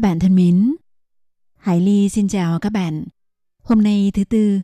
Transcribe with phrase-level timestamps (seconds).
[0.00, 0.74] Các bạn thân mến,
[1.56, 3.04] Hải Ly xin chào các bạn.
[3.62, 4.60] Hôm nay thứ tư,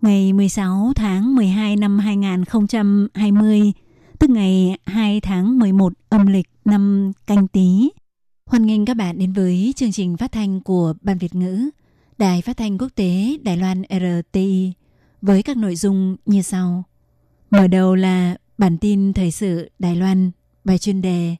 [0.00, 3.72] ngày 16 tháng 12 năm 2020,
[4.18, 7.88] tức ngày 2 tháng 11 âm lịch năm canh tí.
[8.46, 11.70] Hoan nghênh các bạn đến với chương trình phát thanh của Ban Việt ngữ,
[12.18, 14.72] Đài phát thanh quốc tế Đài Loan RTI
[15.22, 16.84] với các nội dung như sau.
[17.50, 20.30] Mở đầu là bản tin thời sự Đài Loan,
[20.64, 21.36] bài chuyên đề.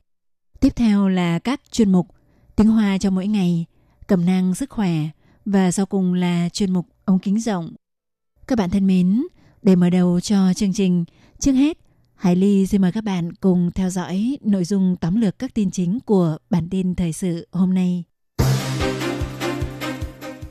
[0.60, 2.09] Tiếp theo là các chuyên mục
[2.59, 3.67] tiếng Hoa cho mỗi ngày,
[4.07, 4.93] cẩm năng sức khỏe
[5.45, 7.73] và sau cùng là chuyên mục ống kính rộng.
[8.46, 9.23] Các bạn thân mến,
[9.63, 11.05] để mở đầu cho chương trình,
[11.38, 11.79] trước hết,
[12.15, 15.71] Hải Ly xin mời các bạn cùng theo dõi nội dung tóm lược các tin
[15.71, 18.05] chính của bản tin thời sự hôm nay.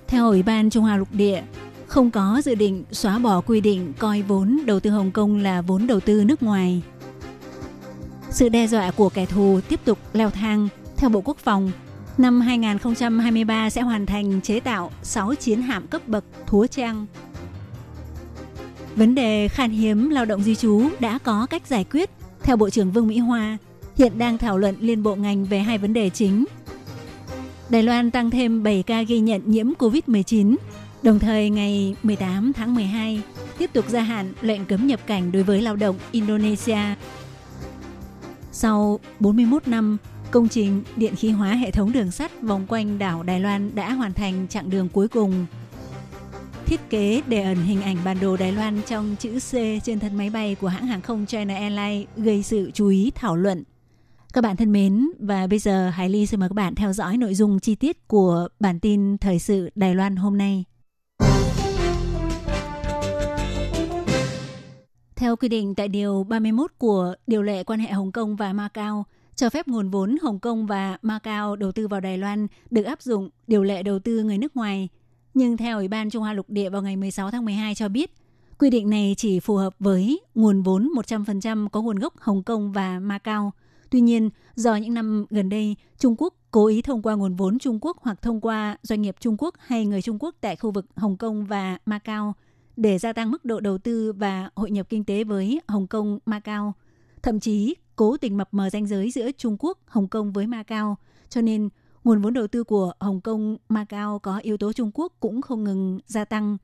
[0.08, 1.44] Theo Ủy ban Trung Hoa Lục Địa,
[1.88, 5.62] không có dự định xóa bỏ quy định coi vốn đầu tư Hồng Kông là
[5.62, 6.82] vốn đầu tư nước ngoài.
[8.30, 10.68] Sự đe dọa của kẻ thù tiếp tục leo thang.
[10.98, 11.72] Theo Bộ Quốc phòng,
[12.18, 17.06] năm 2023 sẽ hoàn thành chế tạo 6 chiến hạm cấp bậc thúa trang.
[18.96, 22.10] Vấn đề khan hiếm lao động di trú đã có cách giải quyết.
[22.44, 23.58] Theo Bộ trưởng Vương Mỹ Hoa,
[23.98, 26.46] hiện đang thảo luận liên bộ ngành về hai vấn đề chính.
[27.70, 30.56] Đài Loan tăng thêm 7 ca ghi nhận nhiễm COVID-19,
[31.04, 33.22] đồng thời ngày 18 tháng 12
[33.58, 36.80] tiếp tục gia hạn lệnh cấm nhập cảnh đối với lao động Indonesia.
[38.52, 39.98] Sau 41 năm,
[40.32, 43.94] công trình điện khí hóa hệ thống đường sắt vòng quanh đảo Đài Loan đã
[43.94, 45.46] hoàn thành chặng đường cuối cùng.
[46.66, 49.54] Thiết kế để ẩn hình ảnh bản đồ Đài Loan trong chữ C
[49.84, 53.36] trên thân máy bay của hãng hàng không China Airlines gây sự chú ý thảo
[53.36, 53.64] luận.
[54.34, 57.18] Các bạn thân mến, và bây giờ Hải Ly xin mời các bạn theo dõi
[57.18, 60.64] nội dung chi tiết của bản tin thời sự Đài Loan hôm nay.
[65.16, 69.06] Theo quy định tại Điều 31 của Điều lệ quan hệ Hồng Kông và Macau,
[69.38, 73.02] cho phép nguồn vốn Hồng Kông và Macau đầu tư vào Đài Loan được áp
[73.02, 74.90] dụng điều lệ đầu tư người nước ngoài.
[75.34, 78.14] Nhưng theo Ủy ban Trung Hoa Lục Địa vào ngày 16 tháng 12 cho biết,
[78.60, 82.72] quy định này chỉ phù hợp với nguồn vốn 100% có nguồn gốc Hồng Kông
[82.72, 83.52] và Macau.
[83.90, 87.60] Tuy nhiên, do những năm gần đây, Trung Quốc cố ý thông qua nguồn vốn
[87.60, 90.72] Trung Quốc hoặc thông qua doanh nghiệp Trung Quốc hay người Trung Quốc tại khu
[90.72, 92.34] vực Hồng Kông và Macau
[92.78, 96.20] để gia tăng mức độ đầu tư và hội nhập kinh tế với Hồng Kông,
[96.26, 96.74] Macau.
[97.22, 100.98] Thậm chí cố tình mập mờ ranh giới giữa Trung Quốc, Hồng Kông với Macau,
[101.30, 101.70] cho nên
[102.04, 105.64] nguồn vốn đầu tư của Hồng Kông, Macau có yếu tố Trung Quốc cũng không
[105.64, 106.58] ngừng gia tăng.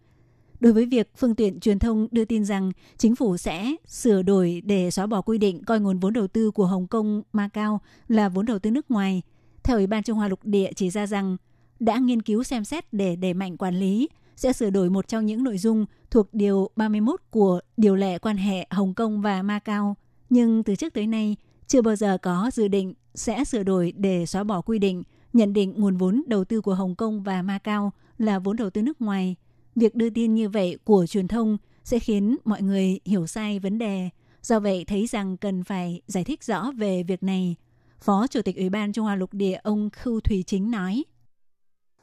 [0.60, 4.62] Đối với việc phương tiện truyền thông đưa tin rằng chính phủ sẽ sửa đổi
[4.66, 8.30] để xóa bỏ quy định coi nguồn vốn đầu tư của Hồng Kông, Macau là
[8.30, 9.22] vốn đầu tư nước ngoài,
[9.64, 11.38] theo Ủy ban Trung Hoa Lục Địa chỉ ra rằng
[11.80, 15.26] đã nghiên cứu xem xét để đẩy mạnh quản lý, sẽ sửa đổi một trong
[15.26, 19.96] những nội dung thuộc Điều 31 của Điều lệ quan hệ Hồng Kông và Macau
[20.33, 21.37] Nhưng từ trước tới nay,
[21.67, 25.03] chưa bao giờ có dự định sẽ sửa đổi để xóa bỏ quy định
[25.33, 28.83] nhận định nguồn vốn đầu tư của Hồng Kông và Macau là vốn đầu tư
[28.83, 29.37] nước ngoài.
[29.77, 33.79] Việc đưa tin như vậy của truyền thông sẽ khiến mọi người hiểu sai vấn
[33.79, 34.09] đề.
[34.43, 37.57] Do vậy thấy rằng cần phải giải thích rõ về việc này.
[38.01, 41.05] Phó Chủ tịch Ủy ban Trung Hoa Lục Địa ông Khưu Thủy Chính nói.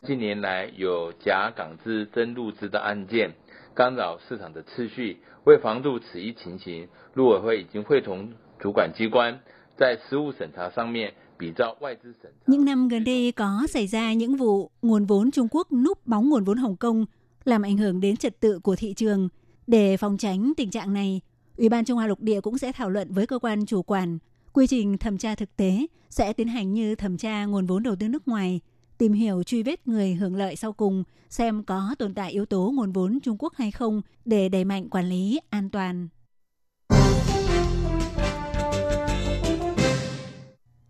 [0.05, 3.33] 近年来有假港资真入资的案件，
[3.75, 5.17] 干扰市场的秩序。
[5.45, 9.39] 为防杜此一情形，陆委会已经会同主管机关
[9.77, 12.43] 在实务审查上面比照外资审查。
[12.47, 16.29] Những năm gần đây có xảy ra những vụ nguồn vốn Trung Quốc núp bóng
[16.29, 17.05] nguồn vốn Hồng Kông
[17.43, 19.29] làm ảnh hưởng đến trật tự của thị trường.
[19.67, 21.21] Để phòng tránh tình trạng này,
[21.57, 24.17] Ủy ban Trung Hoa Lục Địa cũng sẽ thảo luận với cơ quan chủ quản.
[24.53, 27.95] Quy trình thẩm tra thực tế sẽ tiến hành như thẩm tra nguồn vốn đầu
[27.99, 28.61] tư nước ngoài,
[29.00, 32.72] tìm hiểu truy vết người hưởng lợi sau cùng, xem có tồn tại yếu tố
[32.74, 36.08] nguồn vốn Trung Quốc hay không để đẩy mạnh quản lý an toàn.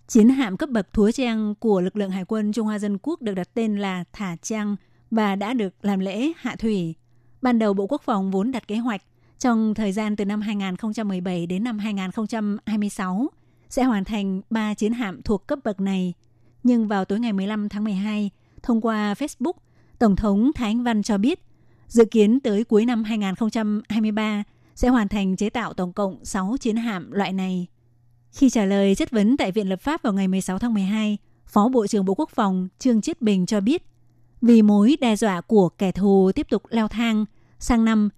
[0.09, 3.23] Chiến hạm cấp bậc Thúa Trang của lực lượng Hải quân Trung Hoa Dân Quốc
[3.23, 4.77] được đặt tên là Thả Trang
[5.11, 6.95] và đã được làm lễ hạ thủy.
[7.43, 9.03] Ban đầu Bộ Quốc phòng vốn đặt kế hoạch
[9.39, 13.27] trong thời gian từ năm 2017 đến năm 2026
[13.69, 16.15] sẽ hoàn thành 3 chiến hạm thuộc cấp bậc này.
[16.63, 18.31] Nhưng vào tối ngày 15 tháng 12,
[18.63, 19.53] thông qua Facebook,
[19.99, 21.41] Tổng thống Thái Anh Văn cho biết
[21.91, 24.43] dự kiến tới cuối năm 2023
[24.75, 27.67] sẽ hoàn thành chế tạo tổng cộng 6 chiến hạm loại này.
[28.33, 31.69] Khi trả lời chất vấn tại Viện Lập pháp vào ngày 16 tháng 12, Phó
[31.69, 33.83] Bộ trưởng Bộ Quốc phòng Trương Chiết Bình cho biết,
[34.43, 37.25] vì mối đe dọa của kẻ thù tiếp tục leo thang,
[37.59, 38.09] sang năm,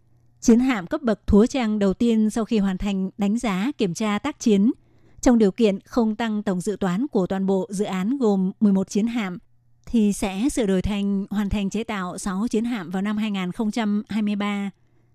[0.41, 3.95] chiến hạm cấp bậc thúa trang đầu tiên sau khi hoàn thành đánh giá kiểm
[3.95, 4.73] tra tác chiến,
[5.22, 8.90] trong điều kiện không tăng tổng dự toán của toàn bộ dự án gồm 11
[8.90, 9.38] chiến hạm,
[9.86, 14.72] thì sẽ sửa đổi thành hoàn thành chế tạo 6 chiến hạm vào năm 2023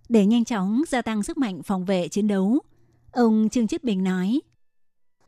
[0.08, 2.58] để nhanh chóng gia tăng sức mạnh phòng vệ chiến đấu.
[3.12, 4.40] Ông Trương Chiết Bình nói,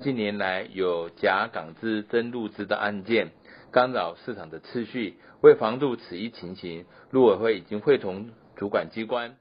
[0.04, 3.28] 近年来有假港资真入资的案件，
[3.72, 5.14] 干扰市场的秩序。
[5.40, 9.36] 为防堵此一情形，陆委会已经会同主管机关在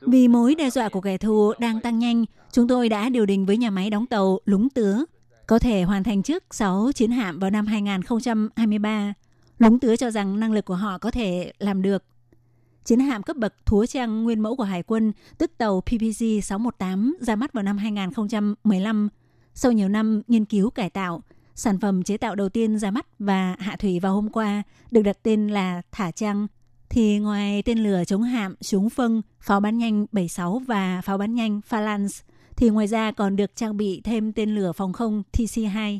[0.00, 3.46] vì mối đe dọa của kẻ thù đang tăng nhanh, chúng tôi đã điều đình
[3.46, 5.04] với nhà máy đóng tàu Lúng Tứa,
[5.46, 9.14] có thể hoàn thành trước 6 chiến hạm vào năm 2023.
[9.58, 12.04] Lúng Tứa cho rằng năng lực của họ có thể làm được.
[12.84, 17.16] Chiến hạm cấp bậc thúa trang nguyên mẫu của Hải quân, tức tàu PPG 618
[17.20, 19.08] ra mắt vào năm 2015.
[19.54, 21.22] Sau nhiều năm nghiên cứu cải tạo,
[21.54, 25.02] sản phẩm chế tạo đầu tiên ra mắt và hạ thủy vào hôm qua được
[25.02, 26.46] đặt tên là Thả Trang
[26.92, 31.34] thì ngoài tên lửa chống hạm, súng phân, pháo bắn nhanh 76 và pháo bắn
[31.34, 32.20] nhanh Phalanx,
[32.56, 35.98] thì ngoài ra còn được trang bị thêm tên lửa phòng không TC-2.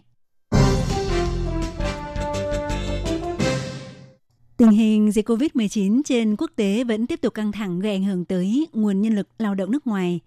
[4.56, 8.24] Tình hình dịch COVID-19 trên quốc tế vẫn tiếp tục căng thẳng gây ảnh hưởng
[8.24, 10.20] tới nguồn nhân lực lao động nước ngoài.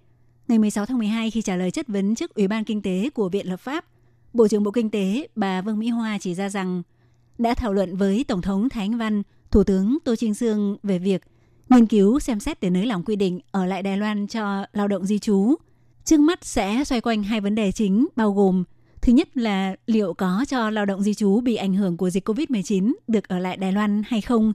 [0.47, 3.29] Ngày 16 tháng 12 khi trả lời chất vấn trước Ủy ban Kinh tế của
[3.29, 3.85] Viện Lập pháp,
[4.33, 6.81] Bộ trưởng Bộ Kinh tế bà Vương Mỹ Hoa chỉ ra rằng
[7.38, 9.23] đã thảo luận với Tổng thống Thái Anh Văn,
[9.56, 11.22] Thủ tướng Tô Trinh dương về việc
[11.69, 14.88] nghiên cứu xem xét để nới lỏng quy định ở lại Đài Loan cho lao
[14.88, 15.56] động di trú.
[16.04, 18.63] Trước mắt sẽ xoay quanh hai vấn đề chính bao gồm
[19.02, 22.30] Thứ nhất là liệu có cho lao động di trú bị ảnh hưởng của dịch
[22.30, 24.54] COVID-19 được ở lại Đài Loan hay không?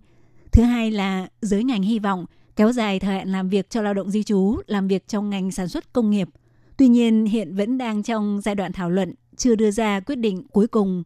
[0.52, 2.26] Thứ hai là giới ngành hy vọng
[2.56, 5.50] kéo dài thời hạn làm việc cho lao động di trú làm việc trong ngành
[5.50, 6.28] sản xuất công nghiệp.
[6.76, 10.46] Tuy nhiên hiện vẫn đang trong giai đoạn thảo luận, chưa đưa ra quyết định
[10.52, 11.02] cuối cùng.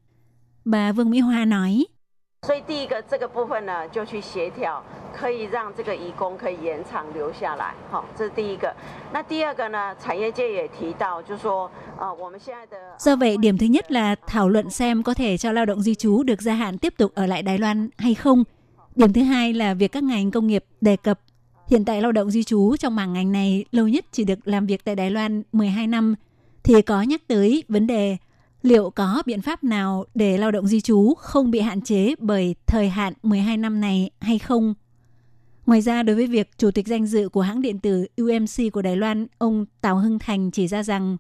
[0.65, 1.85] Bà Vương Mỹ Hoa nói,
[2.48, 4.82] 所以第一个这个部分呢，就去协调，
[5.14, 8.74] 可以让这个移工可以延长留下来，好，这是第一个。
[9.12, 11.70] 那第二个呢，产业界也提到，就说，
[12.00, 15.96] 呃，我们现在的 Do vậy, điểm thứ nhất là thảo luận xem có thể cho lao động di
[15.96, 18.44] trú được gia hạn tiếp tục ở lại Đài Loan hay không.
[18.96, 21.20] Điểm thứ hai là việc các ngành công nghiệp đề cập.
[21.68, 24.66] Hiện tại lao động di trú trong mảng ngành này lâu nhất chỉ được làm
[24.66, 26.16] việc tại Đài Loan 12 năm,
[26.64, 28.18] thì có nhắc tới vấn đề
[28.65, 32.55] liệu có biện pháp nào để lao động di trú không bị hạn chế bởi
[32.67, 34.75] thời hạn 12 năm này hay không?
[35.67, 38.83] Ngoài ra, đối với việc chủ tịch danh dự của hãng điện tử UMC của
[38.83, 41.17] Đài Loan, ông Tào Hưng Thành chỉ ra rằng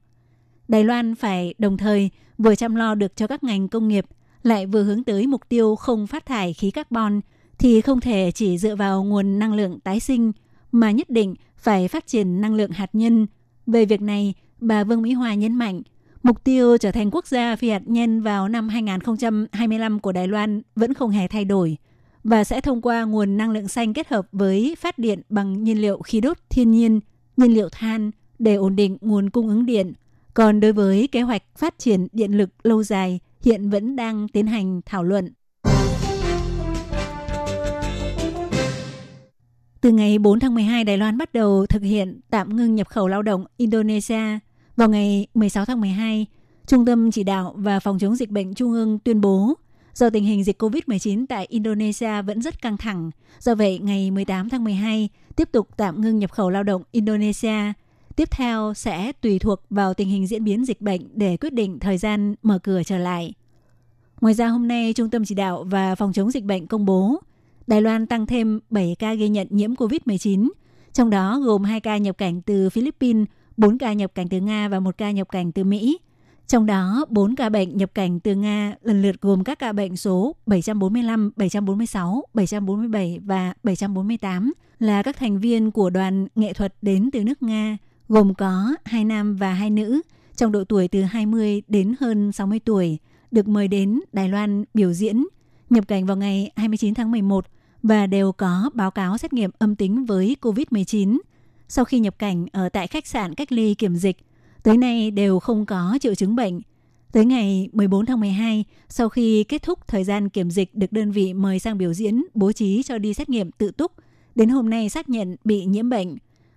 [0.68, 4.06] Đài Loan phải đồng thời vừa chăm lo được cho các ngành công nghiệp,
[4.42, 7.20] lại vừa hướng tới mục tiêu không phát thải khí carbon,
[7.58, 10.32] thì không thể chỉ dựa vào nguồn năng lượng tái sinh,
[10.72, 13.26] mà nhất định phải phát triển năng lượng hạt nhân.
[13.66, 15.82] Về việc này, bà Vương Mỹ Hòa nhấn mạnh,
[16.24, 20.62] mục tiêu trở thành quốc gia phi hạt nhân vào năm 2025 của Đài Loan
[20.76, 21.76] vẫn không hề thay đổi
[22.24, 25.80] và sẽ thông qua nguồn năng lượng xanh kết hợp với phát điện bằng nhiên
[25.80, 27.00] liệu khí đốt thiên nhiên,
[27.36, 29.92] nhiên liệu than để ổn định nguồn cung ứng điện.
[30.34, 34.46] Còn đối với kế hoạch phát triển điện lực lâu dài, hiện vẫn đang tiến
[34.46, 35.28] hành thảo luận.
[39.80, 43.08] Từ ngày 4 tháng 12, Đài Loan bắt đầu thực hiện tạm ngưng nhập khẩu
[43.08, 44.38] lao động Indonesia.
[44.76, 46.26] Vào ngày 16 tháng 12,
[46.66, 49.54] Trung tâm Chỉ đạo và Phòng chống dịch bệnh Trung ương tuyên bố
[49.94, 53.10] do tình hình dịch COVID-19 tại Indonesia vẫn rất căng thẳng.
[53.38, 57.72] Do vậy, ngày 18 tháng 12 tiếp tục tạm ngưng nhập khẩu lao động Indonesia.
[58.16, 61.78] Tiếp theo sẽ tùy thuộc vào tình hình diễn biến dịch bệnh để quyết định
[61.78, 63.34] thời gian mở cửa trở lại.
[64.20, 67.20] Ngoài ra hôm nay, Trung tâm Chỉ đạo và Phòng chống dịch bệnh công bố
[67.66, 70.50] Đài Loan tăng thêm 7 ca ghi nhận nhiễm COVID-19,
[70.92, 74.68] trong đó gồm 2 ca nhập cảnh từ Philippines, 4 ca nhập cảnh từ Nga
[74.68, 75.98] và 1 ca nhập cảnh từ Mỹ.
[76.46, 79.96] Trong đó, 4 ca bệnh nhập cảnh từ Nga lần lượt gồm các ca bệnh
[79.96, 87.10] số 745, 746, 747 và 748 là các thành viên của đoàn nghệ thuật đến
[87.12, 90.02] từ nước Nga, gồm có hai nam và hai nữ
[90.36, 92.98] trong độ tuổi từ 20 đến hơn 60 tuổi,
[93.30, 95.26] được mời đến Đài Loan biểu diễn,
[95.70, 97.46] nhập cảnh vào ngày 29 tháng 11
[97.82, 101.18] và đều có báo cáo xét nghiệm âm tính với COVID-19.
[101.68, 104.16] Sau khi nhập cảnh ở tại khách sạn cách ly kiểm dịch,
[104.62, 106.60] tới nay đều không có triệu chứng bệnh.
[107.12, 111.10] Tới ngày 14 tháng 12, sau khi kết thúc thời gian kiểm dịch được đơn
[111.12, 113.92] vị mời sang biểu diễn bố trí cho đi xét nghiệm tự túc,
[114.34, 116.16] đến hôm nay xác nhận bị nhiễm bệnh.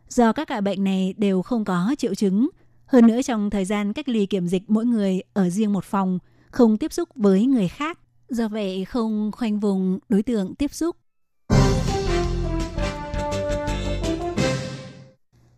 [0.10, 2.50] Do các ca bệnh này đều không có triệu chứng,
[2.86, 6.20] hơn nữa trong thời gian cách ly kiểm dịch mỗi người ở riêng một phòng,
[6.52, 8.00] không tiếp xúc với người khác.
[8.30, 10.96] Do vậy không khoanh vùng đối tượng tiếp xúc.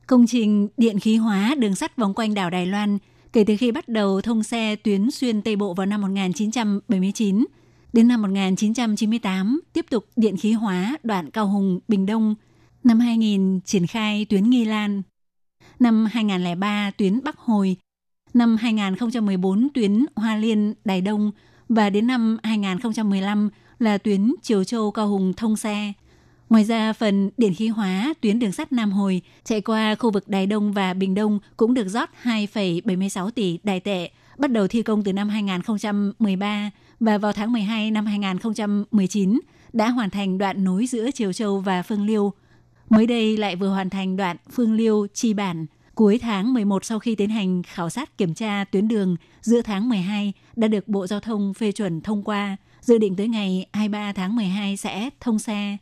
[0.09, 2.97] Công trình điện khí hóa đường sắt vòng quanh đảo Đài Loan
[3.33, 7.45] Kể từ khi bắt đầu thông xe tuyến xuyên Tây Bộ vào năm 1979,
[7.93, 12.35] đến năm 1998 tiếp tục điện khí hóa đoạn Cao Hùng Bình Đông,
[12.83, 15.01] năm 2000 triển khai tuyến Nghi Lan,
[15.79, 17.75] năm 2003 tuyến Bắc Hồi,
[18.33, 21.31] năm 2014 tuyến Hoa Liên Đài Đông.
[21.69, 23.49] Và đến năm 2015
[23.79, 25.93] là tuyến Triều Châu Cao Hùng thông xe.
[26.49, 30.27] Ngoài ra, phần điện khí hóa tuyến đường sắt Nam Hồi chạy qua khu vực
[30.27, 34.81] Đài Đông và Bình Đông cũng được rót 2,76 tỷ đài tệ, bắt đầu thi
[34.81, 39.39] công từ năm 2013 và vào tháng 12 năm 2019
[39.73, 42.33] đã hoàn thành đoạn nối giữa Triều Châu và Phương Liêu.
[42.89, 45.65] Mới đây lại vừa hoàn thành đoạn Phương Liêu Chi Bản.
[45.95, 49.89] Cuối tháng 11 sau khi tiến hành khảo sát kiểm tra tuyến đường giữa tháng
[49.89, 54.13] 12 đã được Bộ Giao thông phê chuẩn thông qua, dự định tới ngày 23
[54.13, 55.77] tháng 12 sẽ thông xe.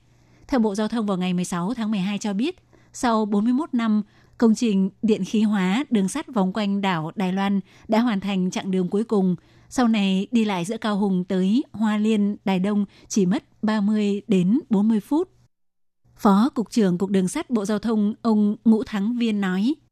[0.48, 2.56] Theo Bộ Giao thông vào ngày 16 tháng 12 cho biết,
[2.94, 4.04] sau 41 năm,
[4.38, 8.52] công trình điện khí hóa đường sắt vòng quanh đảo Đài Loan đã hoàn thành
[8.52, 9.36] chặng đường cuối cùng.
[9.70, 14.22] Sau này đi lại giữa Cao Hùng tới Hoa Liên, Đài Đông chỉ mất 30
[14.28, 15.30] đến 40 phút.
[16.18, 19.76] Phó Cục trưởng Cục Đường sắt Bộ Giao thông ông Ngũ Thắng Viên nói–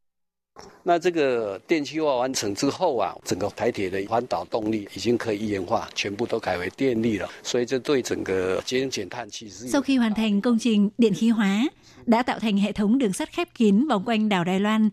[0.82, 11.68] 那这个电气化完成之后啊，整个台铁的环岛动力已经可以一元化，全部都改为电力了，所以这对整个节能减碳其实 Sau khi hoàn thành công trình điện khí hóa,
[12.06, 14.90] đã tạo thành hệ thống đường sắt khép kín vòng quanh đảo Đài Loan.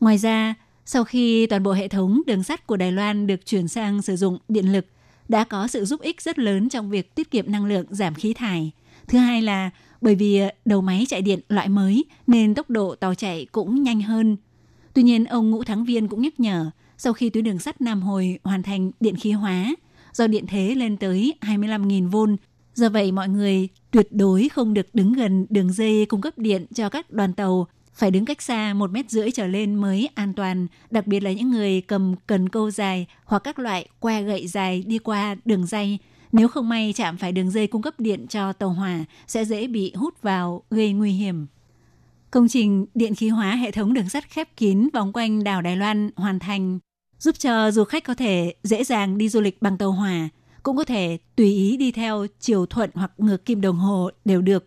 [0.00, 0.54] Ngoài ra,
[0.86, 4.16] sau khi toàn bộ hệ thống đường sắt của Đài Loan được chuyển sang sử
[4.16, 4.86] dụng điện lực,
[5.28, 8.34] đã có sự giúp ích rất lớn trong việc tiết kiệm năng lượng, giảm khí
[8.34, 8.70] thải.
[9.08, 13.14] Thứ hai là bởi vì đầu máy chạy điện loại mới nên tốc độ tàu
[13.14, 14.36] chạy cũng nhanh hơn.
[14.93, 18.01] Tuy nhiên, ông Ngũ Thắng Viên cũng nhắc nhở, sau khi tuyến đường sắt Nam
[18.01, 19.75] Hồi hoàn thành điện khí hóa,
[20.13, 22.35] do điện thế lên tới 25.000V,
[22.75, 26.65] do vậy mọi người tuyệt đối không được đứng gần đường dây cung cấp điện
[26.73, 30.33] cho các đoàn tàu, phải đứng cách xa một mét rưỡi trở lên mới an
[30.33, 34.47] toàn, đặc biệt là những người cầm cần câu dài hoặc các loại que gậy
[34.47, 35.97] dài đi qua đường dây.
[36.31, 39.67] Nếu không may chạm phải đường dây cung cấp điện cho tàu hỏa sẽ dễ
[39.67, 41.45] bị hút vào gây nguy hiểm.
[42.33, 45.77] Công trình điện khí hóa hệ thống đường sắt khép kín vòng quanh đảo Đài
[45.77, 46.79] Loan hoàn thành,
[47.19, 50.29] giúp cho du khách có thể dễ dàng đi du lịch bằng tàu hỏa,
[50.63, 54.41] cũng có thể tùy ý đi theo chiều thuận hoặc ngược kim đồng hồ đều
[54.41, 54.65] được.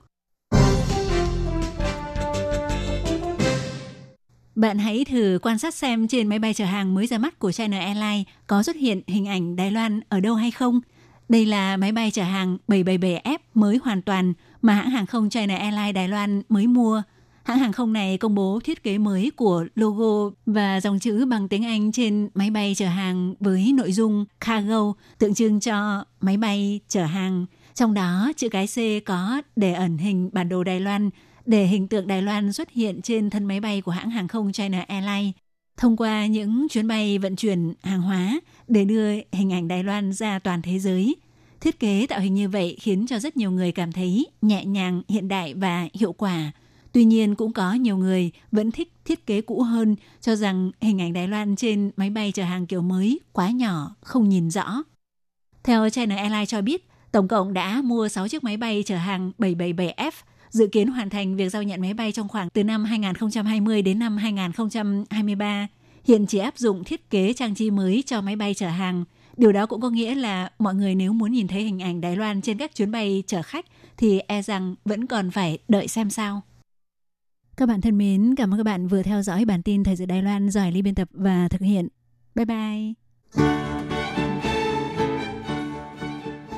[4.54, 7.52] Bạn hãy thử quan sát xem trên máy bay chở hàng mới ra mắt của
[7.52, 10.80] China Airlines có xuất hiện hình ảnh Đài Loan ở đâu hay không.
[11.28, 14.32] Đây là máy bay chở hàng 777F mới hoàn toàn
[14.62, 17.02] mà hãng hàng không China Airlines Đài Loan mới mua–
[17.46, 21.48] Hãng hàng không này công bố thiết kế mới của logo và dòng chữ bằng
[21.48, 26.36] tiếng Anh trên máy bay chở hàng với nội dung cargo tượng trưng cho máy
[26.36, 27.46] bay chở hàng.
[27.74, 31.10] Trong đó, chữ cái C có để ẩn hình bản đồ Đài Loan,
[31.44, 34.52] để hình tượng Đài Loan xuất hiện trên thân máy bay của hãng hàng không
[34.52, 35.34] China Airlines.
[35.76, 40.12] Thông qua những chuyến bay vận chuyển hàng hóa để đưa hình ảnh Đài Loan
[40.12, 41.16] ra toàn thế giới.
[41.60, 45.02] Thiết kế tạo hình như vậy khiến cho rất nhiều người cảm thấy nhẹ nhàng,
[45.08, 46.52] hiện đại và hiệu quả–
[46.96, 51.00] Tuy nhiên cũng có nhiều người vẫn thích thiết kế cũ hơn, cho rằng hình
[51.00, 54.82] ảnh Đài Loan trên máy bay chở hàng kiểu mới quá nhỏ, không nhìn rõ.
[55.64, 59.32] Theo China Airlines cho biết, tổng cộng đã mua 6 chiếc máy bay chở hàng
[59.38, 60.10] 777F,
[60.50, 63.98] dự kiến hoàn thành việc giao nhận máy bay trong khoảng từ năm 2020 đến
[63.98, 65.68] năm 2023.
[66.04, 69.04] Hiện chỉ áp dụng thiết kế trang trí mới cho máy bay chở hàng.
[69.36, 72.16] Điều đó cũng có nghĩa là mọi người nếu muốn nhìn thấy hình ảnh Đài
[72.16, 76.10] Loan trên các chuyến bay chở khách thì e rằng vẫn còn phải đợi xem
[76.10, 76.42] sao.
[77.56, 80.06] Các bạn thân mến, cảm ơn các bạn vừa theo dõi bản tin Thời sự
[80.06, 81.88] Đài Loan do Ly biên tập và thực hiện.
[82.34, 82.92] Bye bye!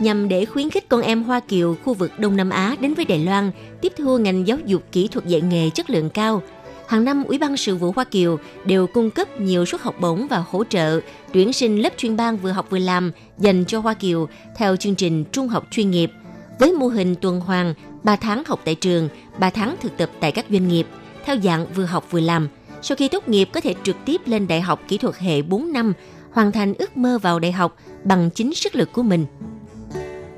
[0.00, 3.04] Nhằm để khuyến khích con em Hoa Kiều khu vực Đông Nam Á đến với
[3.04, 3.50] Đài Loan,
[3.80, 6.42] tiếp thu ngành giáo dục kỹ thuật dạy nghề chất lượng cao,
[6.88, 10.26] hàng năm Ủy ban sự vụ Hoa Kiều đều cung cấp nhiều suất học bổng
[10.28, 11.00] và hỗ trợ
[11.32, 14.94] tuyển sinh lớp chuyên ban vừa học vừa làm dành cho Hoa Kiều theo chương
[14.94, 16.10] trình trung học chuyên nghiệp
[16.58, 17.74] với mô hình tuần hoàn
[18.08, 20.86] 3 tháng học tại trường, 3 tháng thực tập tại các doanh nghiệp,
[21.24, 22.48] theo dạng vừa học vừa làm.
[22.82, 25.72] Sau khi tốt nghiệp có thể trực tiếp lên đại học kỹ thuật hệ 4
[25.72, 25.92] năm,
[26.32, 29.26] hoàn thành ước mơ vào đại học bằng chính sức lực của mình.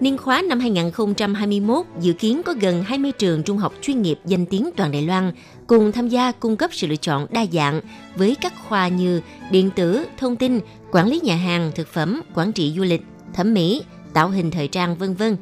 [0.01, 4.47] Niên khóa năm 2021 dự kiến có gần 20 trường trung học chuyên nghiệp danh
[4.47, 5.33] tiếng toàn Đài Loan
[5.67, 7.81] cùng tham gia cung cấp sự lựa chọn đa dạng
[8.17, 10.61] với các khoa như điện tử, thông tin,
[10.93, 13.03] quản lý nhà hàng, thực phẩm, quản trị du lịch,
[13.35, 15.37] thẩm mỹ, tạo hình thời trang vân vân.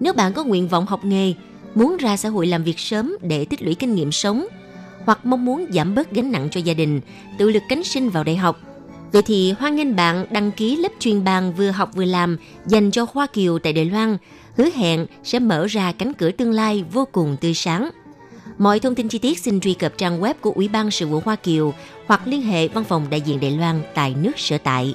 [0.00, 1.34] Nếu bạn có nguyện vọng học nghề,
[1.76, 4.46] muốn ra xã hội làm việc sớm để tích lũy kinh nghiệm sống,
[5.04, 7.00] hoặc mong muốn giảm bớt gánh nặng cho gia đình,
[7.38, 8.60] tự lực cánh sinh vào đại học,
[9.12, 12.90] Vậy thì hoan nghênh bạn đăng ký lớp chuyên bàn vừa học vừa làm dành
[12.90, 14.16] cho Hoa Kiều tại Đài Loan,
[14.56, 17.90] hứa hẹn sẽ mở ra cánh cửa tương lai vô cùng tươi sáng.
[18.58, 21.20] Mọi thông tin chi tiết xin truy cập trang web của Ủy ban Sự vụ
[21.24, 21.74] Hoa Kiều
[22.06, 24.94] hoặc liên hệ văn phòng đại diện Đài Loan tại nước sở tại.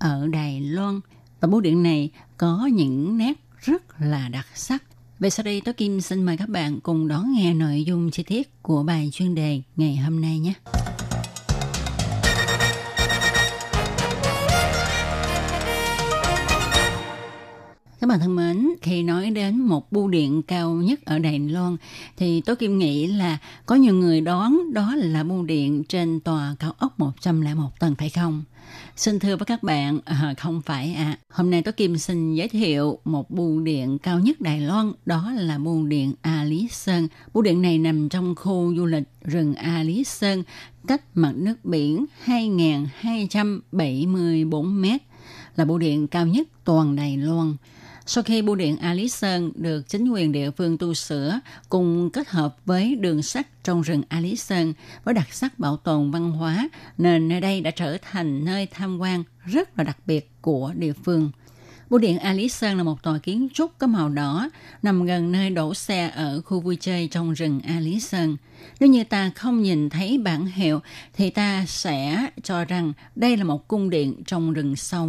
[0.00, 1.00] ở Đài Loan.
[1.40, 4.82] Và bưu điện này có những nét rất là đặc sắc.
[5.18, 8.22] Về sau đây, tôi Kim xin mời các bạn cùng đón nghe nội dung chi
[8.22, 10.54] tiết của bài chuyên đề ngày hôm nay nhé.
[18.00, 21.76] Các bạn thân mến, khi nói đến một bưu điện cao nhất ở Đài Loan
[22.16, 26.54] thì tôi Kim nghĩ là có nhiều người đoán đó là bưu điện trên tòa
[26.58, 28.44] cao ốc 101 tầng phải không?
[28.96, 31.04] Xin thưa với các bạn, à, không phải ạ.
[31.04, 31.18] À.
[31.30, 35.32] Hôm nay tôi Kim xin giới thiệu một bưu điện cao nhất Đài Loan, đó
[35.36, 37.08] là bưu điện A Lý Sơn.
[37.34, 40.42] Bưu điện này nằm trong khu du lịch rừng A Lý Sơn,
[40.86, 45.00] cách mặt nước biển 2.274 mét,
[45.56, 47.54] là bưu điện cao nhất toàn Đài Loan.
[48.06, 52.10] Sau khi bưu điện A Lý Sơn được chính quyền địa phương tu sửa cùng
[52.10, 54.72] kết hợp với đường sắt trong rừng A Lý Sơn
[55.04, 58.98] với đặc sắc bảo tồn văn hóa nên nơi đây đã trở thành nơi tham
[58.98, 61.30] quan rất là đặc biệt của địa phương.
[61.90, 64.50] Bưu điện A Lý Sơn là một tòa kiến trúc có màu đỏ,
[64.82, 68.36] nằm gần nơi đổ xe ở khu vui chơi trong rừng A Lý Sơn.
[68.80, 70.80] Nếu như ta không nhìn thấy bản hiệu
[71.16, 75.08] thì ta sẽ cho rằng đây là một cung điện trong rừng sâu.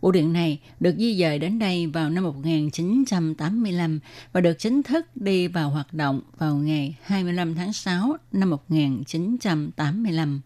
[0.00, 4.00] Bộ điện này được di dời đến đây vào năm 1985
[4.32, 10.40] và được chính thức đi vào hoạt động vào ngày 25 tháng 6 năm 1985.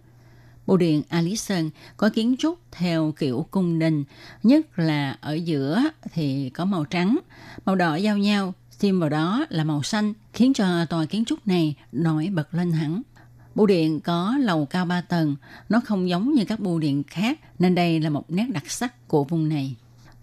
[0.66, 4.04] Bộ điện Alison có kiến trúc theo kiểu cung đình,
[4.42, 7.18] nhất là ở giữa thì có màu trắng,
[7.64, 11.46] màu đỏ giao nhau, thêm vào đó là màu xanh, khiến cho tòa kiến trúc
[11.46, 13.02] này nổi bật lên hẳn.
[13.54, 15.36] Bưu điện có lầu cao 3 tầng,
[15.68, 19.08] nó không giống như các bưu điện khác nên đây là một nét đặc sắc
[19.08, 19.74] của vùng này.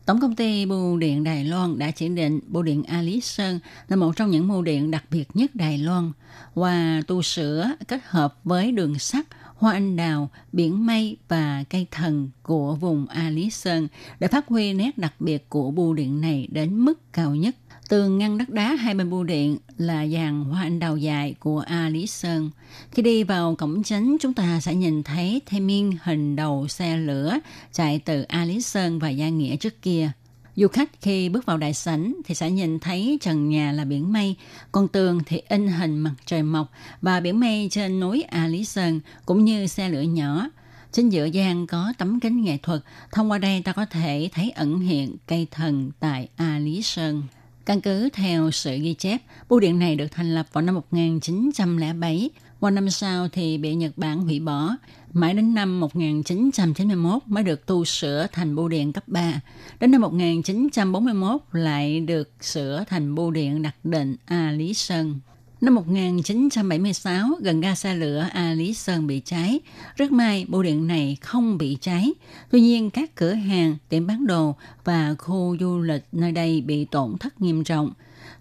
[0.05, 3.59] Tổng công ty Bưu điện Đài Loan đã chỉ định Bưu điện A Lý Sơn
[3.87, 6.11] là một trong những bưu điện đặc biệt nhất Đài Loan
[6.55, 11.87] và tu sửa kết hợp với đường sắt, hoa anh đào, biển mây và cây
[11.91, 13.87] thần của vùng A Lý Sơn
[14.19, 17.55] để phát huy nét đặc biệt của bưu điện này đến mức cao nhất.
[17.89, 21.60] Tường ngăn đất đá hai bên bưu điện là dàn hoa anh đào dài của
[21.60, 22.52] A Lý Sơn.
[22.91, 26.97] Khi đi vào cổng chính, chúng ta sẽ nhìn thấy thêm miên hình đầu xe
[26.97, 27.39] lửa
[27.73, 30.12] chạy từ A Lý Sơn và Gia Nghĩa trước kia.
[30.56, 34.13] Du khách khi bước vào đại sảnh thì sẽ nhìn thấy trần nhà là biển
[34.13, 34.36] mây,
[34.71, 36.71] còn tường thì in hình mặt trời mọc
[37.02, 40.49] và biển mây trên núi A Lý Sơn cũng như xe lửa nhỏ.
[40.91, 44.52] Trên giữa gian có tấm kính nghệ thuật, thông qua đây ta có thể thấy
[44.52, 47.23] ẩn hiện cây thần tại A Lý Sơn.
[47.69, 52.29] Căn cứ theo sự ghi chép, bưu điện này được thành lập vào năm 1907.
[52.60, 54.75] Qua năm sau thì bị Nhật Bản hủy bỏ.
[55.13, 59.41] Mãi đến năm 1991 mới được tu sửa thành bưu điện cấp 3.
[59.79, 65.19] Đến năm 1941 lại được sửa thành bưu điện đặc định A Lý Sơn.
[65.62, 69.60] Năm 1976, gần ga xe lửa A Lý Sơn bị cháy.
[69.95, 72.13] Rất may, bưu điện này không bị cháy.
[72.52, 76.86] Tuy nhiên, các cửa hàng, tiệm bán đồ và khu du lịch nơi đây bị
[76.86, 77.91] tổn thất nghiêm trọng.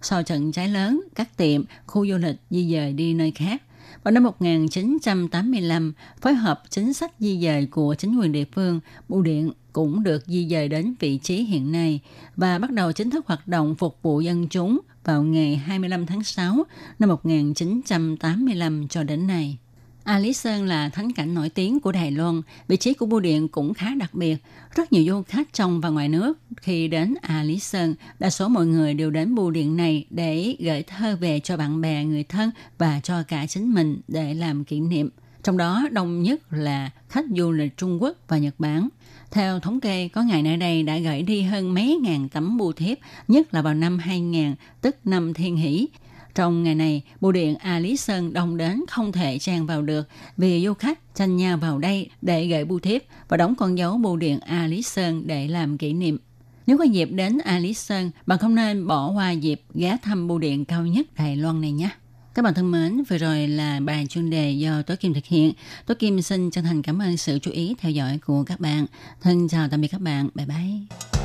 [0.03, 3.63] Sau trận cháy lớn, các tiệm, khu du lịch di dời đi nơi khác.
[4.03, 9.23] Vào năm 1985, phối hợp chính sách di dời của chính quyền địa phương, bưu
[9.23, 12.01] điện cũng được di dời đến vị trí hiện nay
[12.37, 16.23] và bắt đầu chính thức hoạt động phục vụ dân chúng vào ngày 25 tháng
[16.23, 16.67] 6
[16.99, 19.57] năm 1985 cho đến nay.
[20.05, 22.43] A Lý Sơn là thắng cảnh nổi tiếng của Đài Loan.
[22.69, 24.37] Vị trí của bưu điện cũng khá đặc biệt.
[24.75, 28.49] Rất nhiều du khách trong và ngoài nước khi đến A Lý Sơn, đa số
[28.49, 32.25] mọi người đều đến bưu điện này để gửi thơ về cho bạn bè, người
[32.25, 35.11] thân và cho cả chính mình để làm kỷ niệm.
[35.43, 38.89] Trong đó đông nhất là khách du lịch Trung Quốc và Nhật Bản.
[39.31, 42.73] Theo thống kê, có ngày nay đây đã gửi đi hơn mấy ngàn tấm bưu
[42.73, 42.99] thiếp,
[43.29, 45.89] nhất là vào năm 2000, tức năm thiên hỷ.
[46.35, 50.09] Trong ngày này, bưu điện A Lý Sơn đông đến không thể trang vào được
[50.37, 53.97] vì du khách tranh nhau vào đây để gửi bưu thiếp và đóng con dấu
[53.97, 56.19] bưu điện A Lý Sơn để làm kỷ niệm.
[56.67, 60.29] Nếu có dịp đến A Lý Sơn, bạn không nên bỏ qua dịp ghé thăm
[60.29, 61.91] bưu điện cao nhất Đài Loan này nhé.
[62.39, 65.53] Các bạn thân mến, vừa rồi là bài chuyên đề do Tố Kim thực hiện.
[65.87, 68.87] Tố Kim xin chân thành cảm ơn sự chú ý theo dõi của các bạn.
[69.21, 70.29] Thân chào tạm biệt các bạn.
[70.35, 71.18] Bye bye.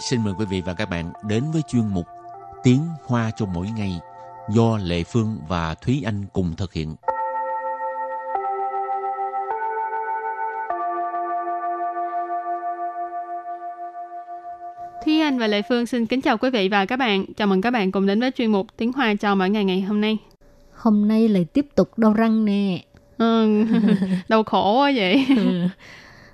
[0.00, 2.06] Xin mời quý vị và các bạn đến với chuyên mục
[2.62, 4.00] Tiếng Hoa cho mỗi ngày
[4.48, 6.96] do Lệ Phương và Thúy Anh cùng thực hiện.
[15.04, 17.24] Thúy Anh và Lệ Phương xin kính chào quý vị và các bạn.
[17.36, 19.80] Chào mừng các bạn cùng đến với chuyên mục Tiếng Hoa cho mỗi ngày ngày
[19.80, 20.18] hôm nay.
[20.74, 22.84] Hôm nay lại tiếp tục đau răng nè.
[23.18, 23.64] Ừ,
[24.28, 25.26] đau khổ quá vậy.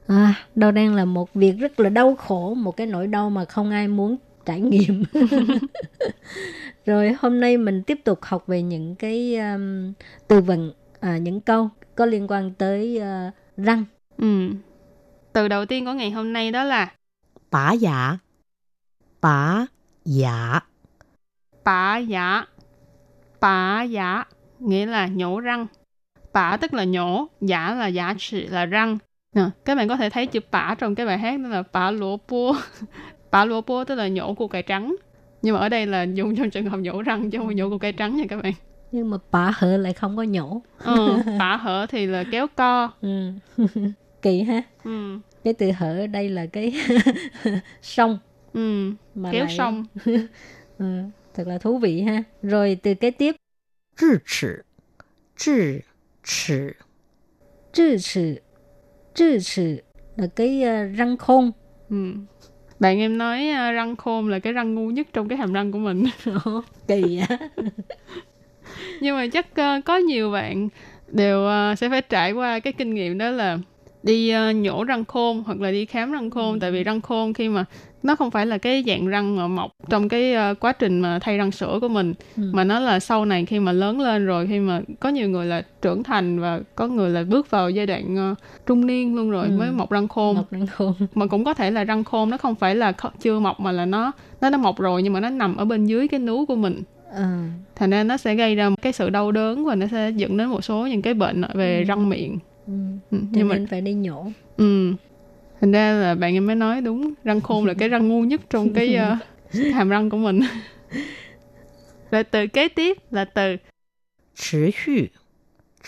[0.06, 3.44] À, đau đang là một việc rất là đau khổ, một cái nỗi đau mà
[3.44, 5.04] không ai muốn trải nghiệm.
[6.86, 9.92] Rồi hôm nay mình tiếp tục học về những cái um,
[10.28, 13.84] từ vựng, à, những câu có liên quan tới uh, răng.
[14.18, 14.50] Ừ.
[15.32, 16.92] Từ đầu tiên của ngày hôm nay đó là
[17.50, 18.18] bả dạ.
[19.20, 19.66] Bả
[20.04, 20.60] dạ.
[21.64, 22.44] Bả dạ.
[23.40, 24.24] Bả dạ
[24.58, 25.66] nghĩa là nhổ răng.
[26.32, 28.98] Bả tức là nhổ, giả là giả trị là răng
[29.36, 31.90] Nè, các bạn có thể thấy chữ bả trong cái bài hát đó là bả
[31.90, 32.54] lúa bua.
[33.30, 34.96] bả lúa bua tức là nhổ củ cải trắng.
[35.42, 37.70] Nhưng mà ở đây là dùng trong trường hợp nhổ răng chứ không phải nhổ
[37.70, 38.52] củ cải trắng nha các bạn.
[38.92, 40.62] Nhưng mà bả hở lại không có nhổ.
[40.78, 42.90] ừ, bả hở thì là kéo co.
[43.00, 43.32] Ừ.
[44.22, 44.62] Kỳ ha.
[44.84, 45.18] Ừ.
[45.44, 46.74] Cái từ hở ở đây là cái
[47.82, 48.18] sông.
[48.52, 49.54] Ừ, mà kéo lại...
[49.58, 49.84] sông.
[50.78, 50.86] ừ,
[51.34, 52.22] thật là thú vị ha.
[52.42, 53.36] Rồi từ kế tiếp.
[53.96, 54.48] Trì chỉ.
[55.36, 55.80] Trì
[56.24, 56.54] chỉ.
[57.72, 58.36] Trì chỉ
[59.16, 59.82] trừ sự
[60.16, 60.64] là cái
[60.96, 61.50] răng khôn.
[61.90, 61.96] Ừ.
[62.80, 65.78] Bạn em nói răng khôn là cái răng ngu nhất trong cái hàm răng của
[65.78, 66.04] mình.
[66.88, 67.38] Kỳ á.
[69.00, 70.68] Nhưng mà chắc uh, có nhiều bạn
[71.08, 73.58] đều uh, sẽ phải trải qua cái kinh nghiệm đó là
[74.02, 76.58] đi uh, nhổ răng khôn hoặc là đi khám răng khôn ừ.
[76.60, 77.64] tại vì răng khôn khi mà
[78.06, 81.18] nó không phải là cái dạng răng mà mọc trong cái uh, quá trình mà
[81.18, 82.50] thay răng sữa của mình ừ.
[82.52, 85.46] mà nó là sau này khi mà lớn lên rồi khi mà có nhiều người
[85.46, 89.30] là trưởng thành và có người là bước vào giai đoạn uh, trung niên luôn
[89.30, 89.56] rồi ừ.
[89.58, 92.36] mới mọc răng khôn mọc răng khôn mà cũng có thể là răng khôn nó
[92.36, 95.30] không phải là chưa mọc mà là nó nó đã mọc rồi nhưng mà nó
[95.30, 97.50] nằm ở bên dưới cái nú của mình À.
[97.74, 100.48] thành ra nó sẽ gây ra cái sự đau đớn và nó sẽ dẫn đến
[100.48, 101.84] một số những cái bệnh về ừ.
[101.84, 102.72] răng miệng ừ.
[103.10, 103.18] ừ.
[103.30, 104.92] nhưng mà phải đi nhổ ừ
[105.60, 108.40] thành ra là bạn em mới nói đúng răng khôn là cái răng ngu nhất
[108.50, 110.40] trong cái uh, hàm răng của mình.
[112.10, 113.56] Rồi từ kế tiếp là từ
[114.34, 114.94] trì hư.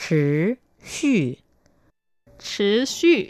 [0.09, 0.17] Trì
[1.01, 1.35] hư.
[2.43, 3.25] Trì hư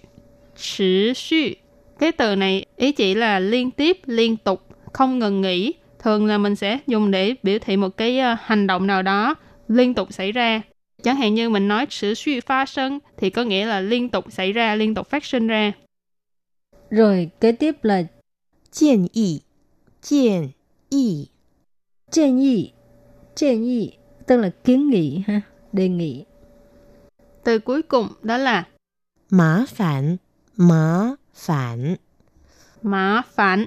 [0.56, 5.74] trì hư cái từ này ý chỉ là liên tiếp liên tục không ngừng nghỉ.
[5.98, 9.34] Thường là mình sẽ dùng để biểu thị một cái uh, hành động nào đó
[9.68, 10.62] liên tục xảy ra.
[11.02, 14.32] Chẳng hạn như mình nói sự suy pha sân thì có nghĩa là liên tục
[14.32, 15.72] xảy ra liên tục phát sinh ra.
[16.89, 18.03] rồi kế tiếp là
[18.71, 19.43] 建议
[20.01, 20.53] 建
[20.89, 21.29] 议
[22.09, 22.73] 建议
[23.35, 26.25] 建议 tức là kiến nghị ha, đề nghị.
[27.43, 28.67] Từ cuối cùng đó là
[29.29, 30.17] Mã phản,
[30.57, 31.95] mã phản.
[32.81, 33.65] Mã phản,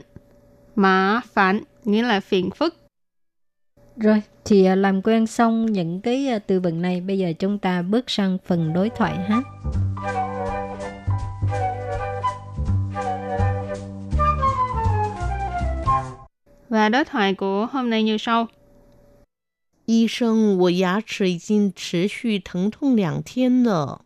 [0.74, 2.76] mã phản nghĩa là phiền phức.
[3.96, 7.58] Rồi, thì à, làm quen xong những cái à, từ vựng này, bây giờ chúng
[7.58, 9.40] ta bước sang phần đối thoại ha.
[16.70, 18.48] Và đối thoại của hôm nay như sau.
[19.84, 24.04] 医生，我牙齿已经持续疼痛两天了。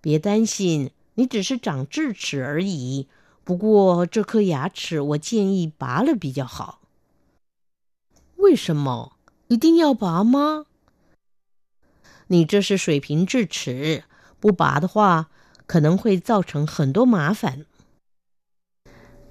[0.00, 3.08] 别担心，你只是长智齿而已。
[3.42, 6.80] 不过这颗牙齿我建议拔了比较好。
[8.36, 9.16] 为什么？
[9.48, 10.66] 一定要拔吗？
[12.28, 14.04] 你这是水平智齿，
[14.38, 15.28] 不拔的话
[15.66, 17.66] 可能会造成很多麻烦。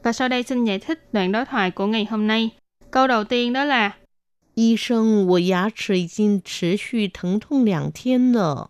[0.03, 2.49] Và sau đây xin giải thích đoạn đối thoại của ngày hôm nay.
[2.91, 3.91] Câu đầu tiên đó là
[4.55, 8.69] 医生，我牙齿已经持续疼痛两天了。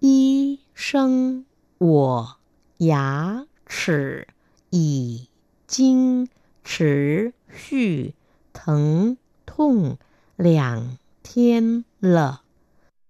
[0.00, 1.44] 医生，
[1.78, 2.36] 我
[2.78, 4.26] 牙齿
[4.70, 5.28] 已
[5.66, 6.28] 经
[6.62, 8.14] 持续
[8.52, 9.96] 疼痛
[10.36, 12.42] 两天了。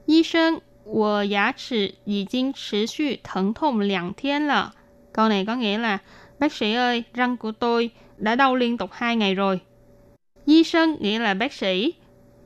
[0.07, 4.73] 医生，我牙齿已经持续疼痛两天了。
[5.13, 5.99] Câu này có nghĩa là
[6.43, 9.61] Bác sĩ ơi, răng của tôi đã đau liên tục 2 ngày rồi.
[10.45, 11.93] Y sân nghĩa là bác sĩ.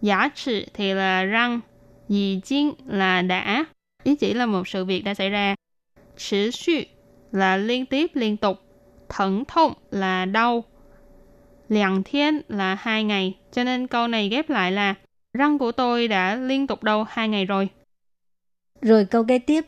[0.02, 1.60] Giả trị thì là răng.
[2.08, 3.64] Dì chiên là đã.
[4.04, 5.54] Ý chỉ là một sự việc đã xảy ra.
[6.16, 6.86] Chỉ suy
[7.32, 8.58] là liên tiếp liên tục.
[9.08, 10.64] Thận thông là đau.
[11.68, 14.94] Làng thiên là hai ngày, cho nên câu này ghép lại là
[15.34, 17.68] răng của tôi đã liên tục đau hai ngày rồi.
[18.80, 19.64] Rồi câu kế tiếp.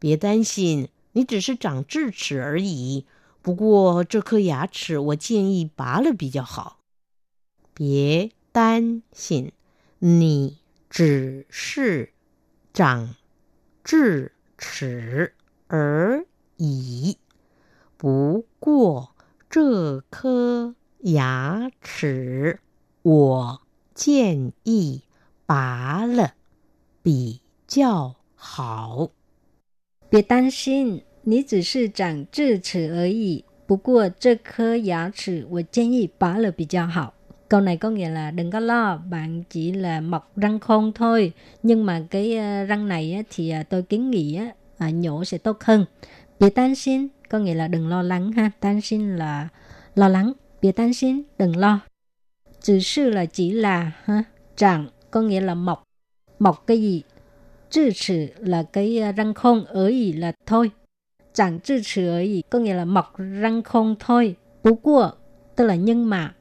[0.00, 3.06] 别担心，你只是长智齿而已。
[3.41, 6.79] 不过这颗牙齿我建议拔了比较好。
[7.73, 9.53] 别担心，
[9.99, 10.57] 你
[10.89, 12.11] 只是
[12.73, 13.15] 长
[13.83, 15.33] 智齿
[15.67, 16.25] 而
[16.57, 17.17] 已。
[17.95, 19.15] 不过
[19.49, 22.59] 这颗牙齿
[23.01, 23.61] 我
[23.93, 25.03] 建议
[25.45, 26.33] 拔了
[27.01, 29.09] 比较好。
[30.09, 33.44] 别担心，你只是长智齿而已。
[33.66, 37.14] 不过这颗牙齿我建议拔了比较好。
[37.48, 41.32] Câu này có nghĩa là đừng có lo, bạn chỉ là mọc răng khôn thôi.
[41.62, 42.36] Nhưng mà cái
[42.66, 44.38] răng này thì tôi kiến nghị
[44.78, 45.84] nhổ sẽ tốt hơn.
[46.40, 48.50] Bị tan xin có nghĩa là đừng lo lắng ha.
[48.60, 49.48] Tan xin là
[49.94, 50.32] lo lắng.
[50.62, 51.80] Bị tan xin đừng lo.
[52.60, 54.24] Chỉ sư là chỉ là ha.
[54.56, 55.82] Trạng có nghĩa là mọc.
[56.38, 57.02] Mọc cái gì?
[57.70, 60.70] Chữ齿 là cái răng khôn, ở ý là thôi.
[61.32, 64.36] Chẳng chữ 齿 ở ý có nghĩa là mọc răng khôn thôi.
[64.62, 65.10] Bú của
[65.56, 66.34] tức là nhưng mà.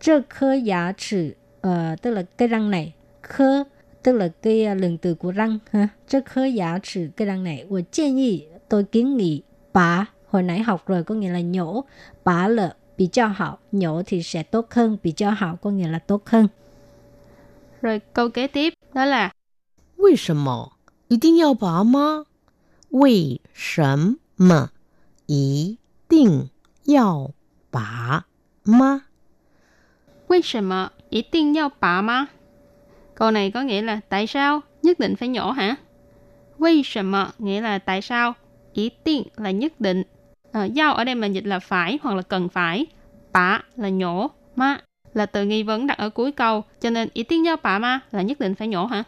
[0.00, 1.32] Chơ khơ giá chữ
[1.66, 2.94] uh, tức là cái răng này.
[3.22, 3.64] Khơ
[4.02, 5.58] tức là cái lượng từ của răng.
[5.70, 5.88] ha.
[6.08, 7.66] Chơ khơ giá chữ cái răng này.
[7.70, 10.06] Tôi建议, tôi kiến nghị bá.
[10.26, 11.84] Hồi nãy học rồi có nghĩa là nhổ.
[12.24, 13.58] Bá là bị cho hảo.
[13.72, 14.96] Nhổ thì sẽ tốt hơn.
[15.02, 16.48] Bị cho hảo có nghĩa là tốt hơn.
[17.82, 19.32] Rồi câu kế tiếp đó là
[19.96, 20.72] 为什么
[21.08, 22.26] 一定要拔吗？
[22.90, 24.70] 为什么
[25.26, 26.50] 一定
[26.84, 27.30] 要
[27.70, 28.24] 拔
[28.64, 29.02] 吗？
[30.28, 32.28] 为什么一定要拔吗?
[33.14, 35.76] Câu này có nghĩa là tại sao nhất định phải nhổ hả?
[36.58, 37.04] Vì sao
[37.38, 38.34] nghĩa là tại sao?
[38.72, 40.02] Ý tiên là nhất định.
[40.52, 42.86] À, giao ở đây mình dịch là phải hoặc là cần phải.
[43.32, 44.30] Bả là nhổ.
[44.56, 44.80] Ma
[45.14, 46.64] là từ nghi vấn đặt ở cuối câu.
[46.80, 49.04] Cho nên ý tiên giao bả ma là nhất định phải nhổ hả?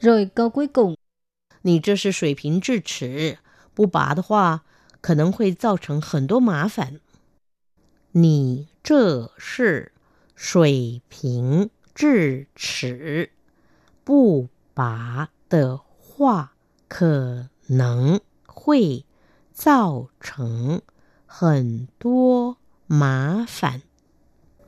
[0.00, 0.94] Rồi câu cuối cùng.
[1.63, 3.37] 你这是水平智齿，
[3.73, 4.63] 不拔的话
[5.01, 6.99] 可能会造成很多麻烦。
[8.13, 9.91] 你这是
[10.35, 13.31] 水平智齿，
[14.03, 16.53] 不拔的话
[16.87, 19.05] 可能会
[19.51, 20.81] 造成
[21.25, 23.81] 很多麻烦。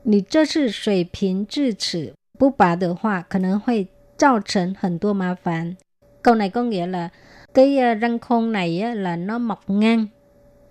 [0.02, 5.76] 你这是水平智齿，不拔的话可能会造成很多麻烦。
[6.22, 7.08] Câu này có nghĩa là
[7.54, 10.06] cái ờ, răng khôn này là nó mọc ngang.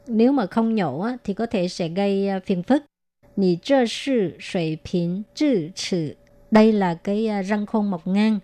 [0.08, 2.84] Nếu mà không nhổ thì có thể sẽ gây ờ, phiền phức.
[3.36, 6.14] Nì trơ sư sủy pin chữ chữ.
[6.52, 8.40] Đây là cái ờ, răng khôn mọc ngang.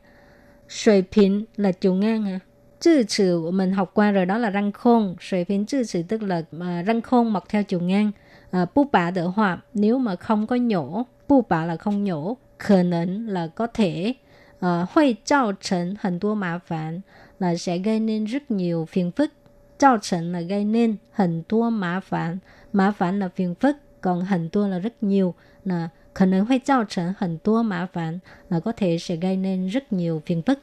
[0.70, 2.40] Sủy pin là chiều ngang hả?
[2.80, 5.16] Chữ chữ mình học qua rồi đó là răng khôn.
[5.22, 6.42] Sủy pin chữ chữ tức là
[6.86, 8.12] răng khôn mọc theo chiều ngang.
[8.52, 11.04] À, bu bả đỡ hòa nếu mà không có nhổ.
[11.28, 12.38] Bu bả là không nhổ.
[12.60, 14.14] Khả năng là có thể
[14.62, 17.02] hội tạo thành hẳn đua mà phản
[17.40, 19.32] là sẽ gây nên rất nhiều phiền phức.
[19.80, 22.38] Tạo thành là gây nên hẳn đua mà phản.
[22.74, 25.34] Mà phản là phiền phức, còn hẳn đua là rất nhiều
[25.66, 29.38] là khả năng hội tạo thành hẳn đua mà phản là có thể sẽ gây
[29.38, 30.60] nên rất nhiều phiền phức.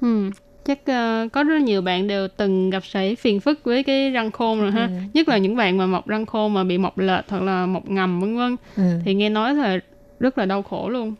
[0.00, 0.30] Hmm,
[0.64, 4.30] chắc uh, có rất nhiều bạn đều từng gặp phải phiền phức với cái răng
[4.30, 4.92] khôn rồi ha ừ.
[5.14, 7.88] nhất là những bạn mà mọc răng khôn mà bị mọc lệch hoặc là mọc
[7.88, 8.82] ngầm vân vân ừ.
[9.04, 9.78] thì nghe nói là
[10.20, 11.14] rất là đau khổ luôn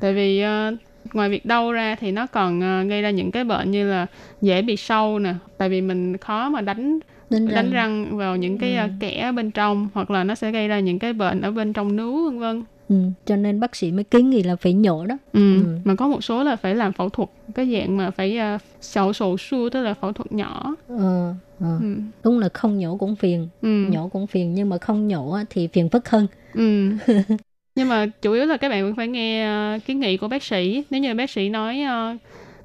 [0.00, 0.78] tại vì uh,
[1.16, 4.06] ngoài việc đau ra thì nó còn uh, gây ra những cái bệnh như là
[4.40, 6.98] dễ bị sâu nè tại vì mình khó mà đánh
[7.30, 8.84] đánh răng, răng vào những cái ừ.
[8.84, 11.72] uh, kẽ bên trong hoặc là nó sẽ gây ra những cái bệnh ở bên
[11.72, 15.06] trong nướu vân vân Ừ, cho nên bác sĩ mới kiến nghị là phải nhổ
[15.06, 15.18] đó.
[15.32, 15.78] Ừ, ừ.
[15.84, 19.12] Mà có một số là phải làm phẫu thuật cái dạng mà phải uh, sầu
[19.12, 20.74] sổ su tức là phẫu thuật nhỏ.
[20.88, 21.78] Ờ, ờ.
[21.80, 21.96] Ừ.
[22.24, 23.86] Đúng là không nhổ cũng phiền, ừ.
[23.90, 26.26] nhổ cũng phiền nhưng mà không nhổ thì phiền phức hơn.
[26.54, 26.90] Ừ.
[27.76, 30.42] nhưng mà chủ yếu là các bạn vẫn phải nghe uh, kiến nghị của bác
[30.42, 30.84] sĩ.
[30.90, 32.20] Nếu như bác sĩ nói uh,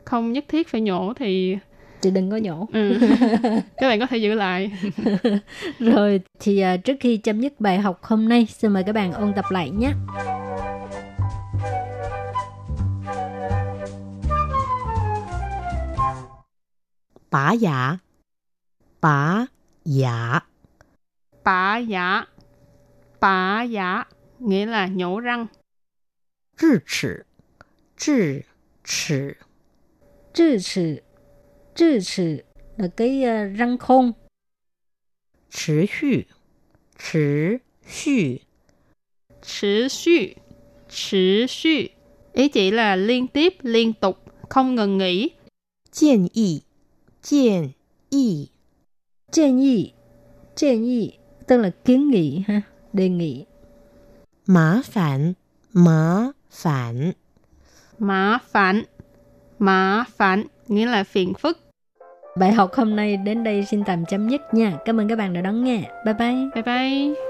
[0.06, 1.58] không nhất thiết phải nhổ thì
[2.02, 2.67] thì đừng có nhổ.
[2.74, 2.97] Ừ.
[3.78, 4.71] các bạn có thể giữ lại.
[5.80, 9.13] Rồi thì uh, trước khi chấm dứt bài học hôm nay xin mời các bạn
[9.13, 9.91] ôn tập lại nhé.
[17.32, 17.97] Bá giả
[19.02, 19.45] bá
[19.86, 20.39] giả
[21.43, 22.26] bá giả
[23.19, 24.04] bá giả
[24.40, 25.47] nghĩa là nhổ răng.
[26.59, 27.09] Zhi chỉ,
[27.99, 28.40] zhi
[28.85, 29.14] chỉ.
[30.35, 31.01] Zhi chỉ,
[31.75, 32.42] zhi chỉ
[32.77, 34.12] là cái uh, răng khôn.
[35.51, 36.09] Trì xu,
[36.99, 38.12] trì xu.
[39.42, 40.12] Trì xu,
[40.88, 41.71] trì xu.
[42.33, 45.31] Ý chỉ là liên tiếp, liên tục, không ngừng nghỉ.
[45.90, 46.62] 建议,
[47.23, 47.75] 建
[48.11, 48.51] 议.
[49.33, 49.92] 建nghị,
[50.55, 53.45] 建nghị tức là kiến nghị ha, đề nghị
[54.47, 55.35] 麻烦
[55.73, 57.14] 麻烦
[57.99, 58.83] Mã phản.
[59.59, 61.59] Mã phản nghĩa là phiền phức.
[62.37, 64.79] Bài học hôm nay đến đây xin tạm chấm dứt nha.
[64.85, 65.90] Cảm ơn các bạn đã đón nghe.
[66.05, 66.37] Bye bye.
[66.55, 67.30] Bye bye.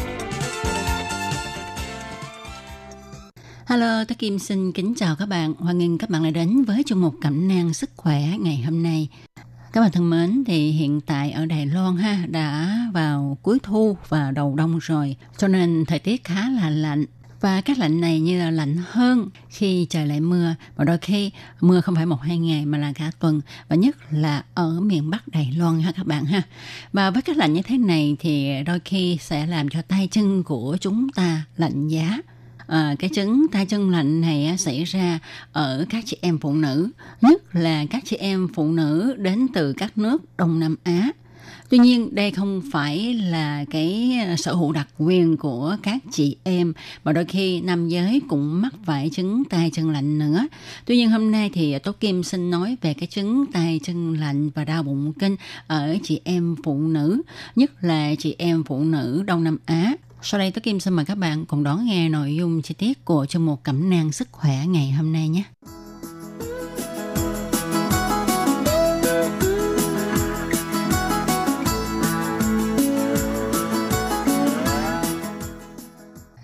[3.71, 5.53] Hello, tôi Kim xin kính chào các bạn.
[5.53, 8.83] Hoan nghênh các bạn lại đến với chương mục Cẩm nang sức khỏe ngày hôm
[8.83, 9.07] nay.
[9.73, 13.97] Các bạn thân mến, thì hiện tại ở Đài Loan ha đã vào cuối thu
[14.09, 17.05] và đầu đông rồi, cho nên thời tiết khá là lạnh.
[17.41, 21.31] Và các lạnh này như là lạnh hơn khi trời lại mưa và đôi khi
[21.61, 25.09] mưa không phải một hai ngày mà là cả tuần và nhất là ở miền
[25.09, 26.41] Bắc Đài Loan ha các bạn ha.
[26.93, 30.43] Và với các lạnh như thế này thì đôi khi sẽ làm cho tay chân
[30.43, 32.17] của chúng ta lạnh giá
[32.71, 35.19] à, cái chứng tay chân lạnh này xảy ra
[35.51, 36.89] ở các chị em phụ nữ
[37.21, 41.11] nhất là các chị em phụ nữ đến từ các nước Đông Nam Á
[41.71, 46.35] Tuy nhiên đây không phải là cái ờ, sở hữu đặc quyền của các chị
[46.43, 50.47] em mà đôi khi nam giới cũng mắc phải chứng tay chân lạnh nữa.
[50.85, 54.49] Tuy nhiên hôm nay thì Tố Kim xin nói về cái chứng tay chân lạnh
[54.49, 55.35] và đau bụng kinh
[55.67, 57.21] ở chị em phụ nữ,
[57.55, 59.95] nhất là chị em phụ nữ Đông Nam Á.
[60.23, 63.05] Sau đây Tố Kim xin mời các bạn cùng đón nghe nội dung chi tiết
[63.05, 65.43] của chương mục cẩm nang sức khỏe ngày hôm nay nhé.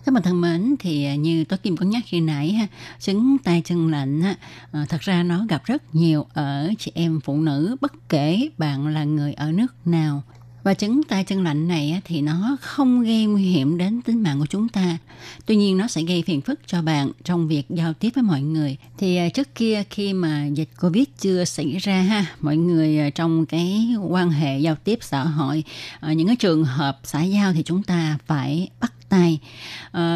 [0.05, 2.67] Các bạn thân mến, thì như Tố Kim có nhắc khi nãy ha,
[2.99, 4.35] chứng tay chân lạnh ha,
[4.71, 8.87] ờ, thật ra nó gặp rất nhiều ở chị em phụ nữ bất kể bạn
[8.87, 10.23] là người ở nước nào.
[10.67, 14.39] Và chứng tay chân lạnh này thì nó không gây nguy hiểm đến tính mạng
[14.39, 14.97] của chúng ta.
[15.45, 18.41] Tuy nhiên nó sẽ gây phiền phức cho bạn trong việc giao tiếp với mọi
[18.41, 18.77] người.
[18.97, 23.09] Thì à, trước kia khi mà dịch Covid chưa xảy ra ha, mọi người à,
[23.09, 25.63] trong cái quan hệ giao tiếp xã hội,
[25.99, 29.39] à, những cái trường hợp xã giao thì chúng ta phải bắt tay.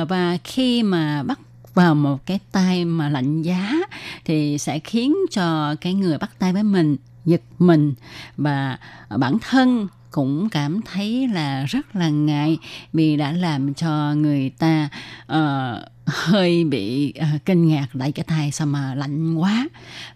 [0.07, 1.39] Và khi mà bắt
[1.73, 3.77] vào một cái tay mà lạnh giá
[4.25, 7.93] thì sẽ khiến cho cái người bắt tay với mình giật mình
[8.37, 8.77] và
[9.09, 12.57] bản thân cũng cảm thấy là rất là ngại
[12.93, 14.89] vì đã làm cho người ta
[15.33, 19.67] uh, hơi bị uh, kinh ngạc tại cái tay sao mà lạnh quá.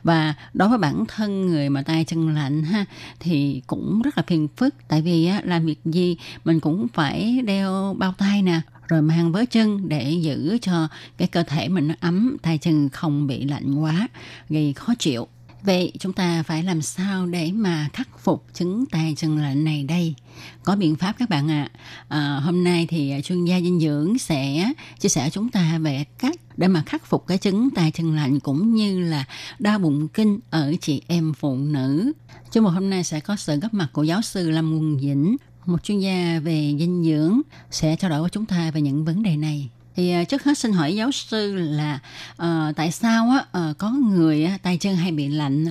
[0.04, 2.86] Và đối với bản thân người mà tay chân lạnh ha
[3.20, 4.76] thì cũng rất là phiền phức.
[4.88, 9.32] Tại vì á, làm việc gì mình cũng phải đeo bao tay nè rồi mang
[9.32, 13.44] với chân để giữ cho cái cơ thể mình nó ấm tay chân không bị
[13.44, 14.08] lạnh quá
[14.50, 15.28] gây khó chịu.
[15.66, 19.84] Vậy chúng ta phải làm sao để mà khắc phục chứng tài chân lạnh này
[19.84, 20.16] đây?
[20.64, 21.70] Có biện pháp các bạn ạ.
[22.08, 22.20] À.
[22.20, 26.36] À, hôm nay thì chuyên gia dinh dưỡng sẽ chia sẻ chúng ta về cách
[26.58, 29.26] để mà khắc phục cái chứng tài chân lạnh cũng như là
[29.60, 32.12] đau bụng kinh ở chị em phụ nữ.
[32.52, 35.36] Trong một hôm nay sẽ có sự góp mặt của giáo sư Lâm Quân Dĩnh,
[35.66, 39.24] một chuyên gia về dinh dưỡng sẽ trao đổi với chúng ta về những vấn
[39.24, 42.00] đề này thì à, trước hết xin hỏi giáo sư là
[42.32, 45.66] uh, tại sao á uh, có người uh, tay chân hay bị lạnh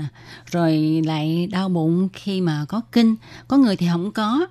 [0.51, 3.17] rồi lại đau bụng khi mà có kinh?
[3.49, 4.47] Có người thì không có.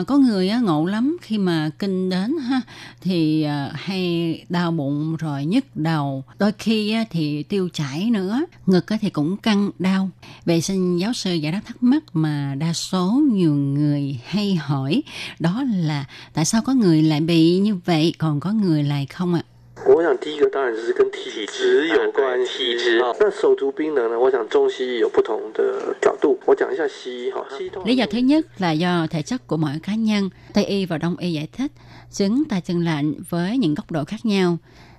[0.00, 2.60] Uh, có người uh, ngộ lắm khi mà kinh đến ha
[3.00, 6.24] thì uh, hay đau bụng rồi nhức đầu.
[6.38, 10.10] Đôi khi uh, thì tiêu chảy nữa ngực uh, thì cũng căng đau.
[10.44, 15.02] Vậy xin giáo sư giải đáp thắc mắc mà đa số nhiều người hay hỏi
[15.38, 19.33] đó là tại sao có người lại bị như vậy còn có người lại không
[19.33, 19.43] ạ
[19.83, 22.75] 我想第一个当然是跟体质有关系。
[23.01, 24.19] 啊，那手足冰冷呢？
[24.19, 26.39] 我想中西医有不同的角度。
[26.45, 27.43] 我讲一下西医哈。
[27.57, 30.29] 西医通常 Lý do thứ nhất là do thể chất của mỗi cá nhân.
[30.53, 31.71] Tây y và Đông y giải thích
[32.11, 34.57] chứng tay chân lạnh với những góc độ khác nhau.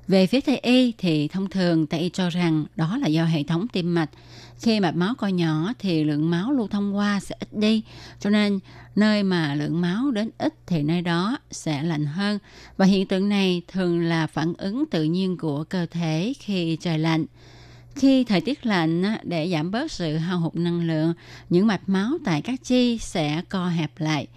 [0.09, 3.43] Về phía Tây y thì thông thường Tây y cho rằng đó là do hệ
[3.43, 4.11] thống tim mạch.
[4.62, 7.84] khi mạch máu co nhỏ thì lượng máu lưu thông qua sẽ ít đi.
[8.20, 8.60] Cho nên
[8.96, 12.40] nơi mà lượng máu đến ít thì nơi đó sẽ lạnh hơn.
[12.78, 17.00] Và hiện tượng này thường là phản ứng tự nhiên của cơ thể khi trời
[17.00, 17.26] lạnh.
[17.96, 21.14] Khi thời tiết lạnh, để giảm bớt sự hao hụt năng lượng,
[21.50, 24.28] những mạch máu tại các chi sẽ co hẹp lại,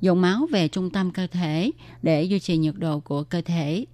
[0.00, 1.70] dồn máu về trung tâm cơ thể
[2.02, 3.84] để duy trì nhiệt độ của cơ thể.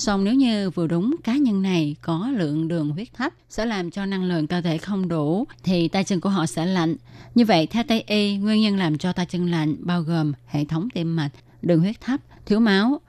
[0.00, 3.90] Xong nếu như vừa đúng cá nhân này có lượng đường huyết thấp sẽ làm
[3.90, 6.96] cho năng lượng cơ thể không đủ thì tay chân của họ sẽ lạnh.
[7.34, 10.64] Như vậy theo Tây Y, nguyên nhân làm cho tay chân lạnh bao gồm hệ
[10.64, 11.30] thống tim mạch,
[11.62, 13.00] đường huyết thấp, thiếu máu,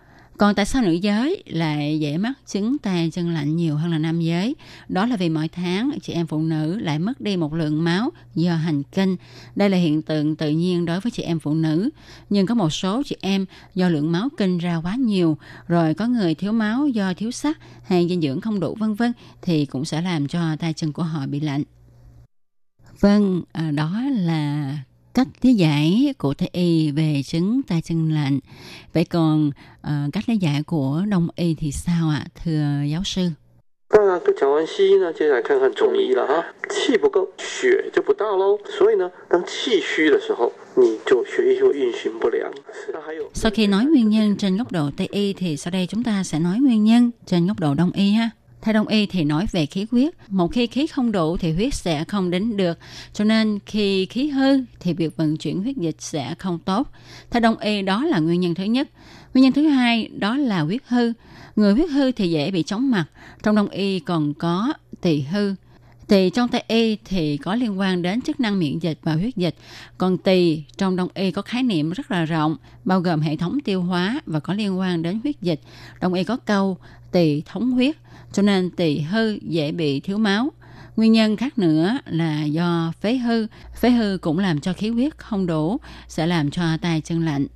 [0.42, 3.98] còn tại sao nữ giới lại dễ mắc chứng tay chân lạnh nhiều hơn là
[3.98, 4.56] nam giới?
[4.90, 8.10] Đó là vì mỗi tháng chị em phụ nữ lại mất đi một lượng máu
[8.36, 9.16] do hành kinh.
[9.56, 11.90] Đây là hiện tượng tự nhiên đối với chị em phụ nữ.
[12.30, 15.38] Nhưng có một số chị em do lượng máu kinh ra quá nhiều,
[15.68, 19.14] rồi có người thiếu máu do thiếu sắt hay dinh dưỡng không đủ vân vân
[19.42, 21.64] thì cũng sẽ làm cho tay chân của họ bị lạnh.
[23.00, 24.78] Vâng, à, đó là
[25.15, 28.39] cách lý giải của Tây y về chứng tay chân lạnh.
[28.95, 29.51] Vậy còn
[29.87, 33.31] uh, cách lý giải của Đông y thì sao ạ, thưa giáo sư?
[33.89, 36.45] 当然，都讲完西医呢，接下来看看中医了哈。
[36.69, 38.59] 气不够，血就不到喽。
[38.79, 42.51] 所以呢，当气虚的时候，你就血液就运行不良。
[42.93, 46.25] 那还有 Sau khi nói nguyên nhân trên góc độ Tây y thì sau đây chúng ta
[46.25, 48.31] sẽ nói nguyên nhân trên góc độ Đông y ha.
[48.62, 50.14] Theo Đông y thì nói về khí huyết.
[50.28, 52.80] Một khi khí không đủ thì huyết sẽ không đến được.
[53.14, 56.92] Cho nên khi khí hư thì việc vận chuyển huyết dịch sẽ không tốt.
[57.30, 58.90] Theo Đông y đó là nguyên nhân thứ nhất.
[59.34, 61.14] Nguyên nhân thứ hai đó là huyết hư.
[61.56, 63.06] Người huyết hư thì dễ bị chóng mặt.
[63.44, 65.56] Trong Đông y còn có tỳ hư.
[66.08, 69.36] Tỳ trong Tây y thì có liên quan đến chức năng miễn dịch và huyết
[69.36, 69.56] dịch.
[69.98, 73.60] Còn tỳ trong Đông y có khái niệm rất là rộng, bao gồm hệ thống
[73.60, 75.60] tiêu hóa và có liên quan đến huyết dịch.
[76.02, 76.78] Đông y có câu
[77.12, 77.96] tỳ thống huyết,
[78.34, 80.52] cho nên tỳ hư dễ bị thiếu máu.
[80.96, 83.48] Nguyên nhân khác nữa là do phế hư.
[83.82, 85.78] Phế hư cũng làm cho khí huyết không đủ,
[86.08, 87.48] sẽ làm cho tay chân lạnh.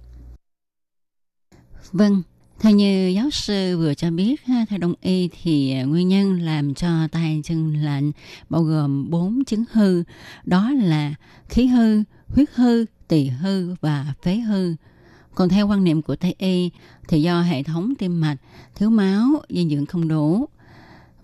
[1.91, 2.21] Vâng,
[2.59, 6.73] theo như giáo sư vừa cho biết, theo Đông y thì à, nguyên nhân làm
[6.73, 8.11] cho tay chân lạnh
[8.49, 10.03] bao gồm bốn chứng hư.
[10.43, 11.15] Đó là
[11.49, 14.75] khí hư, huyết hư, tỳ hư và phế hư.
[15.35, 16.69] Còn theo quan niệm của Tây y
[17.07, 18.37] thì do hệ thống tim mạch,
[18.75, 20.45] thiếu máu, dinh dưỡng không đủ.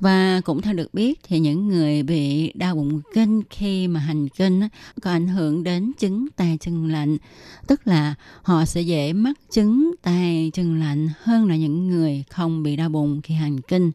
[0.01, 4.29] Và cũng theo được biết thì những người bị đau bụng kinh khi mà hành
[4.29, 4.61] kinh
[5.01, 7.17] có ảnh hưởng đến chứng tay chân lạnh.
[7.67, 12.63] Tức là họ sẽ dễ mắc chứng tay chân lạnh hơn là những người không
[12.63, 13.91] bị đau bụng khi hành kinh.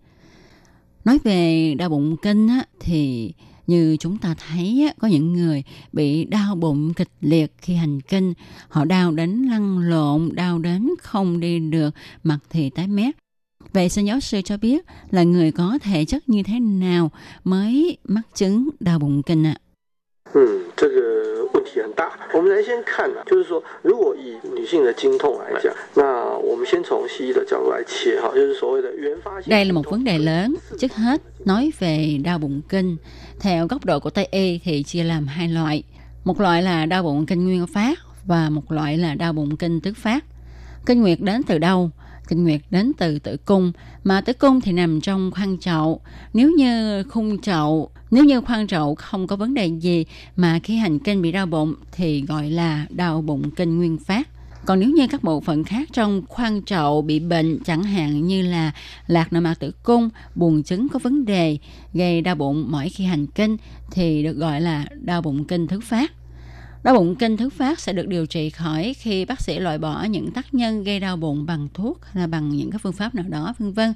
[1.05, 3.33] Nói về đau bụng kinh á, thì
[3.67, 8.35] như chúng ta thấy có những người bị đau bụng kịch liệt khi hành kinh.
[8.69, 11.95] Họ đau đến lăn lộn, đau đến không đi được,
[12.25, 13.17] mặt thì tái mét.
[13.76, 17.12] Vậy xin giáo sư cho biết là người có thể chất như thế nào
[17.44, 19.56] mới mắc chứng đau bụng kinh ạ?
[20.34, 22.10] 嗯，这个问题很大。
[22.34, 29.50] 我们来先看啊，就是说，如果以女性的经痛来讲，那我们先从西医的角度来切哈，就是所谓的原发性。
[29.50, 30.56] Đây là một vấn đề lớn.
[30.80, 32.98] Trước hết, nói về đau bụng kinh.
[33.40, 35.84] Theo góc độ của Tây y thì chia làm hai loại.
[36.24, 39.82] Một loại là đau bụng kinh nguyên phát và một loại là đau bụng kinh
[39.82, 40.26] tứ phát.
[40.86, 41.90] Kinh nguyệt đến từ đâu?
[42.29, 43.73] Kinh nguyệt đến từ tử cung,
[44.05, 46.01] mà tử cung thì nằm trong khoang chậu.
[46.35, 50.05] Nếu như khung chậu, nếu như khoang chậu không có vấn đề gì
[50.37, 54.29] mà khi hành kinh bị đau bụng thì gọi là đau bụng kinh nguyên phát.
[54.67, 58.43] Còn nếu như các bộ phận khác trong khoang chậu bị bệnh chẳng hạn như
[58.43, 58.73] là
[59.07, 61.59] lạc nội mạc tử cung, buồng trứng có vấn đề,
[61.95, 63.57] gây đau bụng mỗi khi hành kinh
[63.91, 66.13] thì được gọi là đau bụng kinh thứ phát.
[66.83, 70.03] Đau bụng kinh thứ phát sẽ được điều trị khỏi khi bác sĩ loại bỏ
[70.03, 73.15] những tác nhân gây đau bụng bằng thuốc hay là bằng những cái phương pháp
[73.15, 73.95] nào đó vân vân.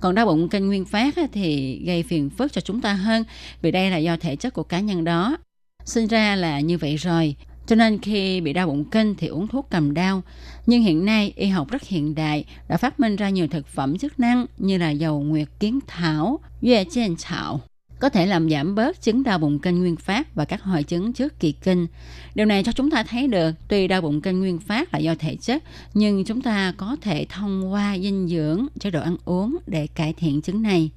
[0.00, 3.24] Còn đau bụng kinh nguyên phát thì gây phiền phức cho chúng ta hơn
[3.62, 5.36] vì đây là do thể chất của cá nhân đó.
[5.84, 7.36] Sinh ra là như vậy rồi.
[7.66, 10.22] Cho nên khi bị đau bụng kinh thì uống thuốc cầm đau.
[10.66, 13.98] Nhưng hiện nay y học rất hiện đại đã phát minh ra nhiều thực phẩm
[13.98, 17.60] chức năng như là dầu nguyệt kiến thảo, dê trên thảo
[18.00, 21.12] có thể làm giảm bớt chứng đau bụng kinh nguyên phát và các hội chứng
[21.12, 21.86] trước kỳ kinh.
[22.34, 25.14] Điều này cho chúng ta thấy được tuy đau bụng kinh nguyên phát là do
[25.14, 25.62] thể chất
[25.94, 30.12] nhưng chúng ta có thể thông qua dinh dưỡng, chế độ ăn uống để cải
[30.12, 30.90] thiện chứng này.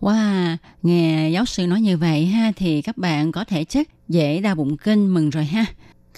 [0.00, 4.40] Wow, nghe giáo sư nói như vậy ha thì các bạn có thể chất dễ
[4.40, 5.66] đau bụng kinh mừng rồi ha.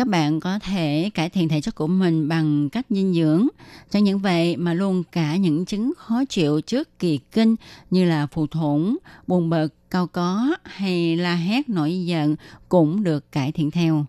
[0.01, 3.49] Các bạn có thể cải thiện thể chất của mình bằng cách dinh dưỡng.
[3.91, 7.57] cho những vậy mà luôn cả những chứng khó chịu trước kỳ kinh
[7.91, 8.97] như là phù thủng,
[9.27, 12.37] buồn bực, cao có hay la hét nổi giận
[12.69, 14.05] cũng được cải thiện theo.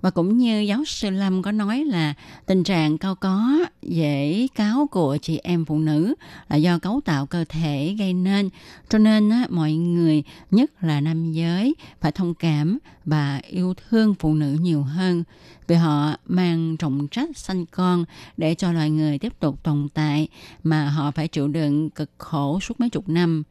[0.00, 2.14] Và cũng như giáo sư Lâm có nói là
[2.46, 6.14] tình trạng cao có dễ cáo của chị em phụ nữ
[6.48, 8.50] là do cấu tạo cơ thể gây nên.
[8.88, 14.14] Cho nên á, mọi người, nhất là nam giới, phải thông cảm và yêu thương
[14.14, 15.24] phụ nữ nhiều hơn
[15.66, 18.04] vì họ mang trọng trách sanh con
[18.36, 20.28] để cho loài người tiếp tục tồn tại
[20.62, 23.42] mà họ phải chịu đựng cực khổ suốt mấy chục năm.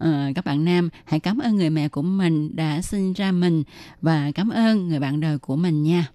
[0.00, 3.62] Ờ, các bạn nam hãy cảm ơn người mẹ của mình đã sinh ra mình
[4.02, 6.06] và cảm ơn người bạn đời của mình nha.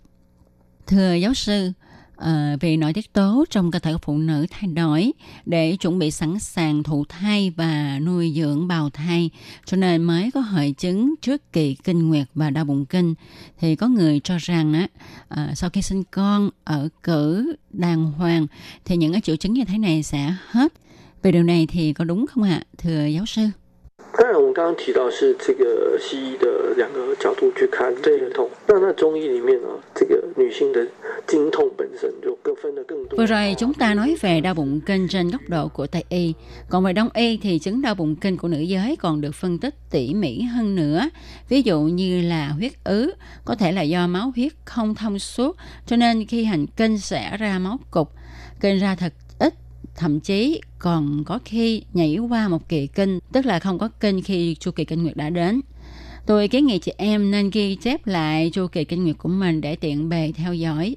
[0.87, 1.71] Thưa giáo sư,
[2.15, 5.13] ờ, à, vì nội tiết tố trong cơ thể của phụ nữ thay đổi
[5.45, 9.29] để chuẩn bị sẵn sàng thụ thai và nuôi dưỡng bào thai
[9.65, 13.13] cho nên mới có hội chứng trước kỳ kinh nguyệt và đau bụng kinh.
[13.59, 14.87] Thì có người cho rằng á
[15.27, 18.47] à, sau khi sinh con ở cử đàng hoàng
[18.85, 20.73] thì những cái triệu chứng như thế này sẽ hết.
[21.23, 23.49] Về điều này thì có đúng không ạ thưa giáo sư?
[24.18, 30.86] 当然，我们刚刚提到是这个西医的两个角度去看经痛，那那中医里面呢，这个女性的
[31.26, 33.16] 经痛本身就更分得更多。
[33.16, 36.34] Vừa rồi chúng ta nói về đau bụng kinh trên góc độ của Tây y,
[36.68, 39.58] còn về Đông y thì chứng đau bụng kinh của nữ giới còn được phân
[39.58, 41.08] tích tỉ mỉ hơn nữa.
[41.48, 43.12] Ví dụ như là huyết ứ,
[43.44, 47.36] có thể là do máu huyết không thông suốt, cho nên khi hành kinh sẽ
[47.38, 48.12] ra máu cục,
[48.60, 49.23] kinh ra thật ít,
[49.95, 54.21] thậm chí còn có khi nhảy qua một kỳ kinh, tức là không có kinh
[54.21, 55.61] khi chu kỳ kinh nguyệt đã đến.
[56.25, 59.61] Tôi kiến nghị chị em nên ghi chép lại chu kỳ kinh nguyệt của mình
[59.61, 60.95] để tiện bề theo dõi.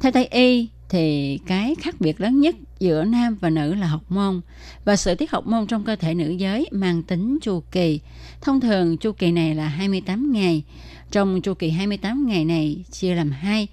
[0.00, 4.02] Theo Tây y thì cái khác biệt lớn nhất giữa nam và nữ là học
[4.08, 4.40] môn
[4.84, 8.00] và sự tiết học môn trong cơ thể nữ giới mang tính chu kỳ.
[8.40, 10.62] Thông thường chu kỳ này là 28 ngày.
[11.10, 13.66] Trong chu kỳ 28 ngày này chia làm hai.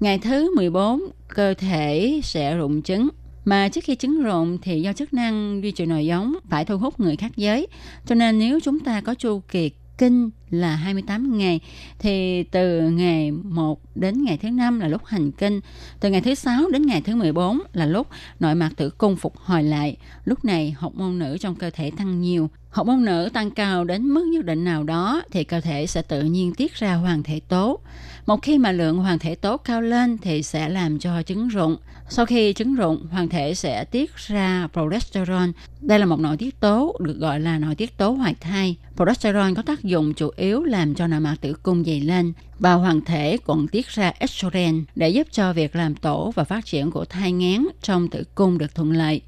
[0.00, 3.08] Ngày thứ 14 cơ thể sẽ rụng trứng
[3.44, 6.78] mà trước khi trứng rộn thì do chức năng duy trì nòi giống phải thu
[6.78, 7.66] hút người khác giới.
[8.06, 11.60] Cho nên nếu chúng ta có chu kỳ kinh là 28 ngày
[11.98, 15.60] thì từ ngày 1 đến ngày thứ năm là lúc hành kinh,
[16.00, 18.06] từ ngày thứ sáu đến ngày thứ 14 là lúc
[18.40, 19.96] nội mạc tử cung phục hồi lại.
[20.24, 22.50] Lúc này học môn nữ trong cơ thể tăng nhiều.
[22.70, 26.02] Học môn nữ tăng cao đến mức nhất định nào đó thì cơ thể sẽ
[26.02, 27.78] tự nhiên tiết ra hoàng thể tố.
[28.26, 31.76] Một khi mà lượng hoàng thể tố cao lên thì sẽ làm cho trứng rụng.
[32.08, 35.50] Sau khi trứng rụng, hoàng thể sẽ tiết ra progesterone.
[35.80, 38.76] Đây là một nội tiết tố được gọi là nội tiết tố hoài thai.
[38.96, 42.72] Progesterone có tác dụng chủ yếu làm cho nội mạc tử cung dày lên và
[42.74, 46.90] hoàng thể còn tiết ra estrogen để giúp cho việc làm tổ và phát triển
[46.90, 49.20] của thai nghén trong tử cung được thuận lợi.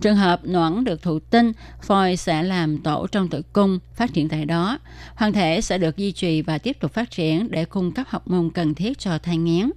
[0.00, 1.52] Trường hợp noãn được thụ tinh,
[1.82, 4.78] phôi sẽ làm tổ trong tử cung, phát triển tại đó.
[5.14, 8.28] Hoàng thể sẽ được duy trì và tiếp tục phát triển để cung cấp học
[8.28, 9.70] môn cần thiết cho thai nghén.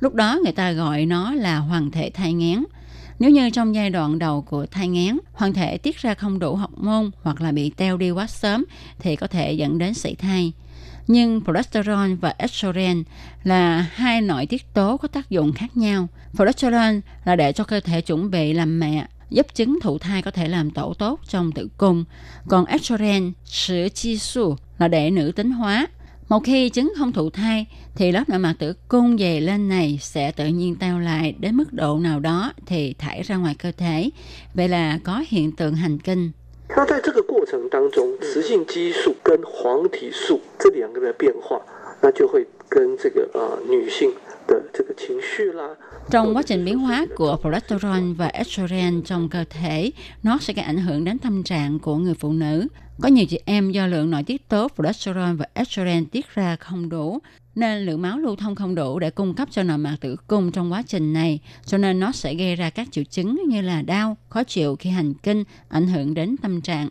[0.00, 2.64] Lúc đó người ta gọi nó là hoàng thể thai nghén.
[3.22, 6.56] Nếu như trong giai đoạn đầu của thai nghén, hoàng thể tiết ra không đủ
[6.56, 8.64] học môn hoặc là bị teo đi quá sớm
[8.98, 10.52] thì có thể dẫn đến sảy thai.
[11.06, 13.02] Nhưng progesterone và estrogen
[13.44, 16.08] là hai nội tiết tố có tác dụng khác nhau.
[16.34, 20.30] Progesterone là để cho cơ thể chuẩn bị làm mẹ, giúp trứng thụ thai có
[20.30, 22.04] thể làm tổ tốt trong tử cung.
[22.48, 25.86] Còn estrogen, sữa chi su là để nữ tính hóa.
[26.31, 27.65] Một khi trứng không thụ thai
[27.95, 31.55] thì lớp nội mạc tử cung dày lên này sẽ tự nhiên teo lại đến
[31.55, 34.09] mức độ nào đó thì thải ra ngoài cơ thể.
[34.53, 36.31] Vậy là có hiện tượng hành kinh.
[36.75, 41.61] 那在这个过程当中，雌性激素跟黄体素这两个的变化，
[42.01, 44.11] 那就会跟这个呃女性
[44.47, 45.69] 的这个情绪啦，
[46.12, 49.90] Trong quá trình biến hóa của progesterone và estrogen trong cơ thể,
[50.22, 52.68] nó sẽ gây ảnh hưởng đến tâm trạng của người phụ nữ.
[53.00, 56.88] Có nhiều chị em do lượng nội tiết tố progesterone và estrogen tiết ra không
[56.88, 57.18] đủ,
[57.54, 60.52] nên lượng máu lưu thông không đủ để cung cấp cho nội mạc tử cung
[60.52, 63.82] trong quá trình này, cho nên nó sẽ gây ra các triệu chứng như là
[63.82, 66.88] đau, khó chịu khi hành kinh, ảnh hưởng đến tâm trạng.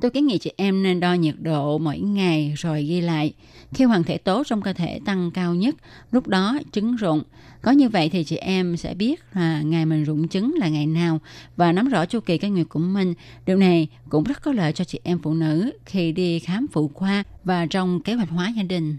[0.00, 3.32] Tôi kiến nghị chị em nên đo nhiệt độ mỗi ngày rồi ghi lại.
[3.72, 5.74] Khi hoàng thể tố trong cơ thể tăng cao nhất,
[6.12, 7.22] lúc đó trứng rụng.
[7.62, 10.86] Có như vậy thì chị em sẽ biết là ngày mình rụng trứng là ngày
[10.86, 11.20] nào
[11.56, 13.14] và nắm rõ chu kỳ kinh nguyệt của mình.
[13.46, 16.90] Điều này cũng rất có lợi cho chị em phụ nữ khi đi khám phụ
[16.94, 18.96] khoa và trong kế hoạch hóa gia đình.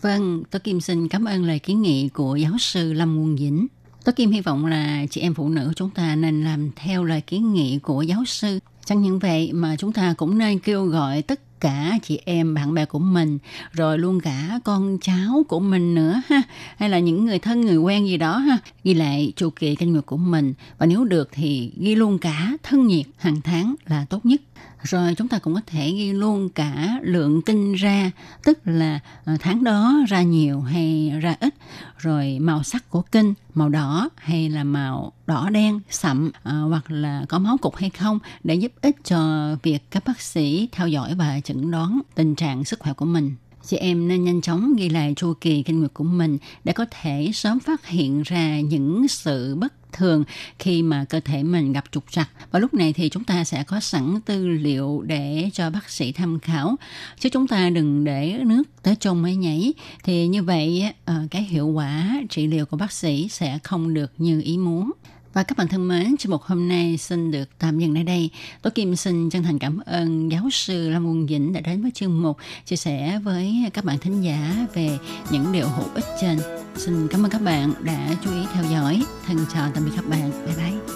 [0.00, 3.66] Vâng, tôi Kim xin cảm ơn lời kiến nghị của giáo sư Lâm Quân Dĩnh.
[4.04, 7.20] Tôi Kim hy vọng là chị em phụ nữ chúng ta nên làm theo lời
[7.20, 8.58] kiến nghị của giáo sư.
[8.86, 12.74] Chẳng những vậy mà chúng ta cũng nên kêu gọi tất cả chị em, bạn
[12.74, 13.38] bè của mình,
[13.72, 16.42] rồi luôn cả con cháu của mình nữa ha,
[16.76, 19.92] hay là những người thân, người quen gì đó ha, ghi lại chu kỳ kinh
[19.92, 20.54] nguyệt của mình.
[20.78, 24.40] Và nếu được thì ghi luôn cả thân nhiệt hàng tháng là tốt nhất
[24.82, 28.10] rồi chúng ta cũng có thể ghi luôn cả lượng kinh ra
[28.44, 31.54] tức là ờ, tháng đó ra nhiều hay ra ít.
[31.98, 36.90] Rồi màu sắc của kinh màu đỏ hay là màu đỏ đen sậm à, hoặc
[36.90, 40.88] là có máu cục hay không để giúp ích cho việc các bác sĩ theo
[40.88, 43.34] dõi và chẩn đoán tình trạng sức khỏe của mình.
[43.66, 46.86] Chị em nên nhanh chóng ghi lại chu kỳ kinh nguyệt của mình để có
[46.90, 50.24] thể sớm phát hiện ra những sự bất thường
[50.58, 52.30] khi mà cơ thể mình gặp trục trặc.
[52.50, 56.12] Và lúc này thì chúng ta sẽ có sẵn tư liệu để cho bác sĩ
[56.12, 56.76] tham khảo.
[57.18, 59.74] Chứ chúng ta đừng để nước tới trong mới nhảy.
[60.04, 64.12] Thì như vậy ờ, cái hiệu quả trị liệu của bác sĩ sẽ không được
[64.18, 64.90] như ý muốn
[65.36, 68.30] và các bạn thân mến, chương mục hôm nay xin được tạm dừng tại đây.
[68.62, 71.90] Tôi Kim xin chân thành cảm ơn giáo sư Lâm Quân Dĩnh đã đến với
[71.94, 74.98] chương mục chia sẻ với các bạn thính giả về
[75.30, 76.38] những điều hữu ích trên.
[76.76, 79.02] Xin cảm ơn các bạn đã chú ý theo dõi.
[79.26, 80.30] Thân chào tạm biệt các bạn.
[80.46, 80.95] Bye bye.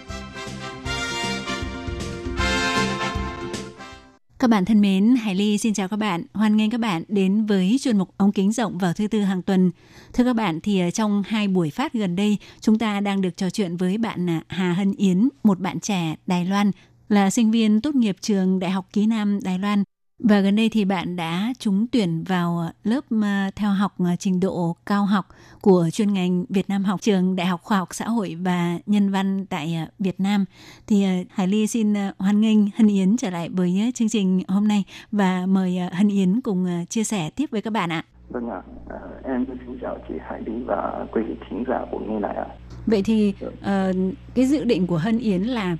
[4.41, 6.23] Các bạn thân mến, Hải Ly xin chào các bạn.
[6.33, 9.41] Hoan nghênh các bạn đến với chuyên mục ống kính rộng vào thứ tư hàng
[9.41, 9.71] tuần.
[10.13, 13.37] Thưa các bạn, thì ờ, trong hai buổi phát gần đây, chúng ta đang được
[13.37, 16.71] trò chuyện với bạn à, Hà Hân Yến, một bạn trẻ Đài Loan,
[17.09, 19.83] là sinh viên tốt nghiệp trường Đại học Ký Nam Đài Loan.
[20.23, 24.39] Và gần đây thì bạn đã trúng tuyển vào lớp ờ, theo học ờ, trình
[24.39, 25.25] độ cao học
[25.61, 29.11] của chuyên ngành Việt Nam học trường Đại học Khoa học Xã hội và Nhân
[29.11, 30.45] văn tại ờ, Việt Nam.
[30.87, 34.83] Thì Hải Ly xin hoan nghênh Hân Yến trở lại với chương trình hôm nay
[35.11, 38.03] và mời Hân Yến cùng chia sẻ tiếp với các bạn ạ.
[38.29, 41.99] Vâng ạ, à, em xin chào chị Hải Ly và quý vị thính giả của
[41.99, 42.47] nghe lại ạ.
[42.85, 43.95] Vậy thì uh,
[44.35, 45.77] cái dự định của Hân Yến là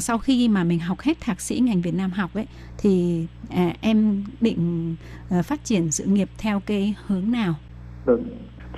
[0.00, 2.46] sau khi mà mình học hết thạc sĩ ngành Việt Nam học ấy
[2.78, 4.96] thì à, em định
[5.30, 7.54] à, phát triển sự nghiệp theo cái hướng nào?
[8.04, 8.24] Vâng,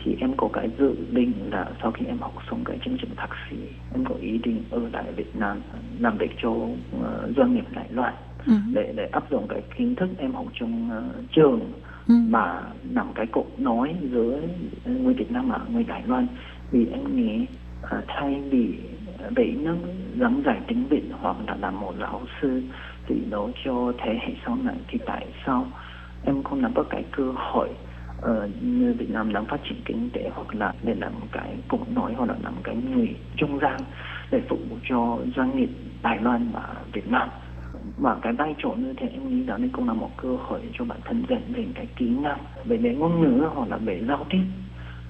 [0.04, 3.10] thì em có cái dự định là sau khi em học xong cái chương trình
[3.16, 3.56] thạc sĩ
[3.94, 5.60] em có ý định ở lại Việt Nam
[5.98, 6.72] làm việc cho uh,
[7.36, 8.14] doanh nghiệp Đài Loan
[8.46, 8.52] ừ.
[8.72, 11.60] để để áp dụng cái kiến thức em học trong uh, trường
[12.08, 12.14] ừ.
[12.28, 14.40] mà nằm cái cột nói giữa
[14.84, 16.26] người Việt Nam và người Đài Loan
[16.70, 17.46] vì em nghĩ
[17.82, 18.74] uh, thay vì
[19.30, 19.72] bị nó
[20.14, 22.62] dẫn giải tiếng Việt hoặc là làm một giáo sư
[23.06, 25.66] thì đó cho thế hệ sau này thì tại sao
[26.24, 27.68] em không nắm bắt cái cơ hội
[28.18, 31.92] uh, như Việt Nam đang phát triển kinh tế hoặc là để làm cái cục
[31.92, 33.80] nói hoặc là làm cái người trung gian
[34.30, 35.70] để phục vụ cho doanh nghiệp
[36.02, 37.28] Đài Loan và Việt Nam?
[37.98, 40.60] Và cái vai trò như thế em nghĩ đó nên cũng là một cơ hội
[40.78, 44.02] cho bản thân rèn luyện cái kỹ năng về về ngôn ngữ hoặc là về
[44.08, 44.42] giao tiếp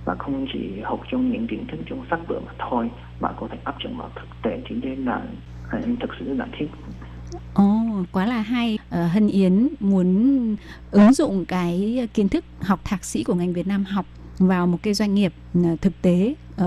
[0.04, 2.90] và không chỉ học trong những kiến thức trong sách vở mà thôi
[3.20, 5.22] mà có thể áp dụng vào thực tế thì nên là
[5.70, 6.68] à, em thực sự rất là thích
[7.54, 8.78] Ồ, oh, quá là hay.
[8.88, 10.56] Uh, Hân Yến muốn
[10.90, 14.06] ứng dụng cái kiến thức học thạc sĩ của ngành Việt Nam học
[14.38, 16.66] vào một cái doanh nghiệp à, thực tế uh,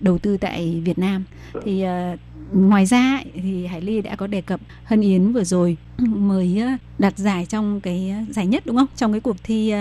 [0.00, 1.24] đầu tư tại Việt Nam.
[1.64, 2.18] Thì uh,
[2.52, 6.62] ngoài ra thì Hải Ly đã có đề cập Hân Yến vừa rồi mới
[6.98, 8.88] đạt giải trong cái giải nhất đúng không?
[8.96, 9.74] Trong cái cuộc thi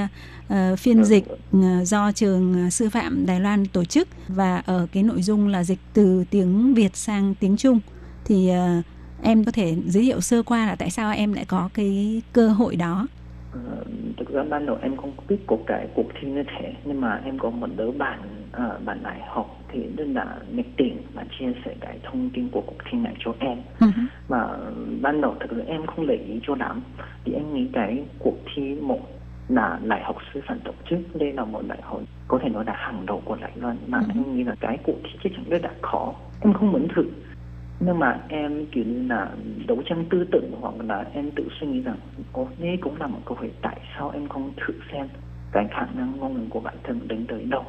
[0.54, 1.26] uh, phiên dịch
[1.58, 4.08] uh, do trường sư phạm Đài Loan tổ chức.
[4.28, 7.80] Và ở cái nội dung là dịch từ tiếng Việt sang tiếng Trung.
[8.26, 8.86] Thì uh,
[9.22, 12.50] em có thể giới thiệu sơ qua là tại sao em lại có cái cơ
[12.50, 13.08] hội đó
[13.54, 13.88] Uh,
[14.18, 17.22] thực ra ban đầu em không biết có cái cuộc thi như thế nhưng mà
[17.26, 21.24] em có một đứa bạn uh, bạn đại học thì rất là nhiệt tình và
[21.40, 24.06] chia sẻ cái thông tin của cuộc thi này cho em uh-huh.
[24.28, 24.58] và
[25.02, 26.82] ban đầu thực ra em không để ý cho lắm
[27.26, 29.00] thì em nghĩ cái cuộc thi một
[29.48, 32.66] là đại học sư phạm tổ chức đây là một đại học có thể nói
[32.66, 34.16] là hàng đầu của Đài Loan mà uh-huh.
[34.16, 37.04] em nghĩ là cái cuộc thi chắc chắn rất là khó em không muốn thử
[37.86, 39.30] nhưng mà em, kiểu như là,
[39.68, 41.98] đấu tranh tư tưởng hoặc là em tự suy nghĩ rằng
[42.32, 45.08] ô đây cũng là một câu hỏi tại sao em không thử xem
[45.52, 47.66] cái khả năng ngôn ngữ của bản thân đến tới đâu.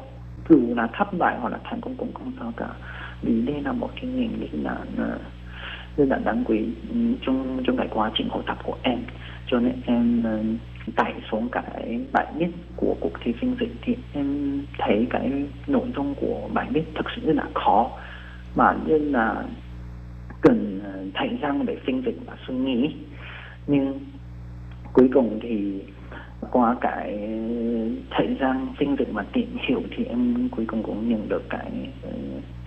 [0.49, 2.67] Dù là thất bại hoặc là thành công cũng không sao cả.
[3.21, 4.77] Vì đây là một cái nghề nghĩ là
[5.97, 6.69] rất là đáng quý
[7.21, 8.99] trong trong cái quá trình học tập của em.
[9.47, 10.39] Cho nên em ờ,
[10.95, 15.31] tải xuống cái bài viết của cuộc thi phiên dịch thì em thấy cái
[15.67, 17.91] nội dung của bài viết thực sự rất là khó.
[18.55, 19.43] Mà như là
[20.45, 20.79] cần
[21.13, 22.95] ờ, răng để sinh dịch và suy nghĩ
[23.67, 23.99] nhưng
[24.93, 25.83] cuối cùng thì
[26.51, 27.29] qua cái
[28.11, 31.71] thời gian sinh dựng và tìm hiểu thì em cuối cùng cũng nhận được cái
[32.01, 32.09] ờ,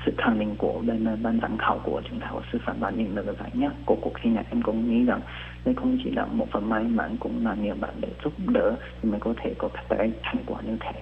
[0.07, 2.77] sự khẳng định của bên ờ, ban giám khảo của trường đại học sư phạm
[2.81, 5.21] và nhận được cái giải nhất của cuộc thi này em cũng nghĩ rằng
[5.65, 8.77] đây không chỉ là một phần may mắn cũng là nhiều bạn để giúp đỡ
[9.03, 11.01] thì mới có thể có cái thành quả như thế.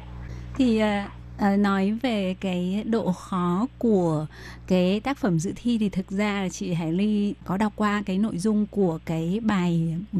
[0.54, 1.02] Thì ờ,
[1.38, 4.26] À, nói về cái độ khó của
[4.66, 8.02] cái tác phẩm dự thi thì thực ra là chị Hải Ly có đọc qua
[8.06, 10.18] cái nội dung của cái bài ừ,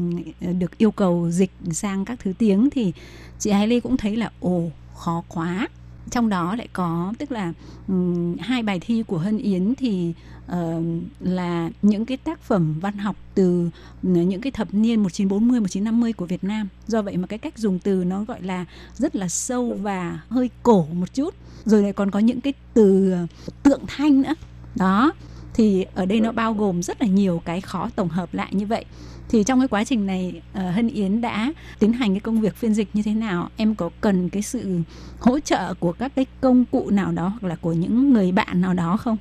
[0.53, 2.93] được yêu cầu dịch sang các thứ tiếng thì
[3.39, 5.67] chị Hải Ly cũng thấy là ồ khó quá
[6.11, 7.53] trong đó lại có tức là
[7.87, 10.13] um, hai bài thi của Hân Yến thì
[10.51, 10.83] uh,
[11.19, 13.69] là những cái tác phẩm văn học từ
[14.03, 16.67] ừ, những cái thập niên 1940 1950 của Việt Nam.
[16.87, 20.49] Do vậy mà cái cách dùng từ nó gọi là rất là sâu và hơi
[20.63, 21.33] cổ một chút.
[21.65, 23.27] Rồi lại còn có những cái từ ờ,
[23.63, 24.33] tượng thanh nữa.
[24.75, 25.11] Đó.
[25.53, 28.65] Thì ở đây nó bao gồm rất là nhiều cái khó tổng hợp lại như
[28.65, 28.85] vậy
[29.29, 32.55] thì trong cái quá trình này uh, Hân Yến đã tiến hành cái công việc
[32.55, 33.49] phiên dịch như thế nào?
[33.57, 34.79] Em có cần cái sự
[35.19, 38.61] hỗ trợ của các cái công cụ nào đó hoặc là của những người bạn
[38.61, 39.17] nào đó không?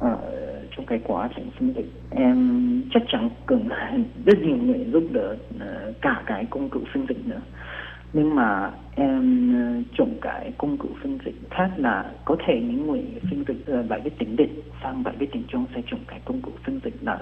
[0.00, 0.16] À,
[0.76, 3.68] trong cái quá trình phiên dịch em chắc chắn cần
[4.24, 7.40] rất nhiều người giúp đỡ ờ, cả cái công cụ phiên dịch nữa.
[8.12, 9.54] Nhưng mà em
[9.98, 13.88] chọn cái công cụ phiên dịch khác là có thể những người phiên dịch uh,
[13.88, 14.50] bài viết tiếng Việt
[14.82, 17.18] sang bài viết tiếng Trung sẽ chọn cái công cụ phiên dịch là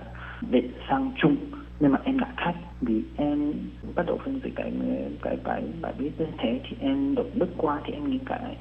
[0.51, 1.37] Việt sang Trung
[1.81, 3.53] nhưng mà em đã khác vì em
[3.95, 4.73] bắt đầu phân tích cái
[5.23, 8.57] cái cái bài viết như thế thì em đọc lướt qua thì em nghĩ cái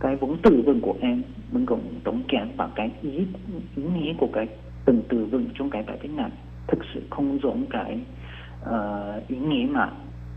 [0.00, 1.22] cái vốn từ vựng của em
[1.52, 3.26] mình cũng tổng kèm vào cái ý
[3.76, 4.48] ý nghĩa của cái
[4.84, 6.30] từng từ vựng trong cái bài viết này
[6.66, 7.98] thực sự không giống cái
[8.62, 9.90] uh, ý nghĩa mà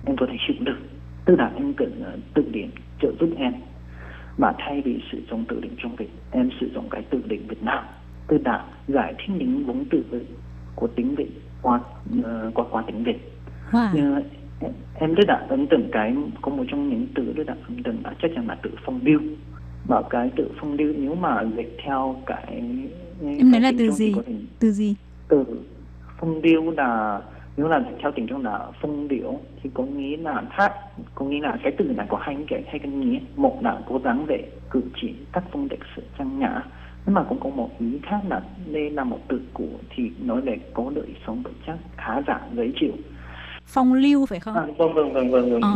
[0.06, 0.78] em có thể chịu được.
[1.26, 2.70] Tức là em cần uh, tự ờ, điển
[3.02, 3.54] trợ giúp em.
[4.38, 7.48] Mà thay vì sử dụng từ điển trong Việt em sử dụng cái từ điển
[7.48, 7.84] Việt Nam.
[8.28, 10.26] Tức là giải thích những vốn từ vựng
[10.76, 11.32] của tiếng Việt
[11.68, 11.80] qua
[12.54, 13.32] qua qua tiếng Việt.
[13.72, 13.96] Wow.
[13.96, 14.22] như
[15.00, 17.98] em, rất là ấn tượng cái có một trong những từ rất là ấn tượng
[18.04, 19.20] là chắc chắn là từ phong điêu
[19.88, 22.64] và cái từ phong điêu nếu mà dịch theo cái
[23.22, 24.16] em nói là từ gì?
[24.60, 24.96] từ gì?
[25.28, 25.44] Từ
[26.20, 27.22] phong điêu là
[27.58, 30.72] nếu là theo tiếng Trung là phong điệu thì có nghĩa là thác
[31.16, 33.20] có nghĩa là cái từ này có hai cái hai cái nghĩa.
[33.36, 36.62] Một là cố gắng về cử chỉ tác phong lịch sự trang nhã
[37.08, 38.42] nhưng mà cũng có một ý khác là
[38.72, 42.40] đây là một từ cũ thì nói về có đời sống vật chất khá giả
[42.56, 42.92] dễ chịu
[43.66, 44.56] phong lưu phải không?
[44.56, 45.62] À, vâng vâng vâng vâng vâng.
[45.62, 45.70] Ờ,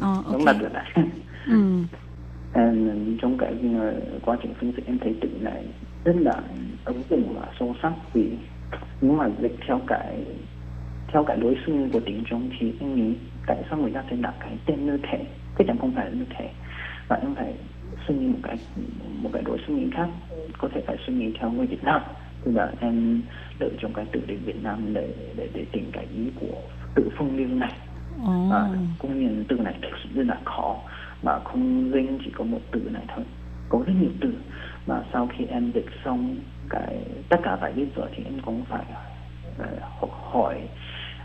[0.00, 0.32] ờ, okay.
[0.32, 0.92] đúng là này.
[1.46, 1.62] ừ.
[2.52, 2.72] À,
[3.22, 5.64] trong cái uh, quá trình phân tích em thấy từ này
[6.04, 6.42] rất là
[6.84, 8.30] ấn tượng và sâu sắc vì
[9.00, 10.24] nếu mà dịch theo cái
[11.08, 13.14] theo cái đối xưng của tiếng Trung thì em nghĩ
[13.46, 15.24] tại sao người ta sẽ đặt cái tên như thế
[15.58, 16.50] chắc chắn không phải là như thế
[17.08, 17.54] và em phải
[18.08, 18.56] suy nghĩ một cái
[19.22, 20.08] một cái đối nghĩ khác
[20.58, 22.00] có thể phải suy nghĩ theo người Việt Nam.
[22.44, 23.22] Tức là em
[23.60, 26.60] lựa chọn cái từ điển Việt Nam để để để tìm cái ý của
[26.94, 27.72] tự phong lưu này.
[28.22, 28.50] Oh.
[28.50, 30.76] và cũng như từ này thực sự rất là khó.
[31.22, 33.24] Mà không riêng chỉ có một từ này thôi.
[33.68, 34.34] Có rất nhiều từ.
[34.86, 36.36] Mà sau khi em dịch xong
[36.70, 36.98] cái
[37.28, 38.84] tất cả bài viết rồi thì em cũng phải
[39.60, 40.60] uh, học hỏi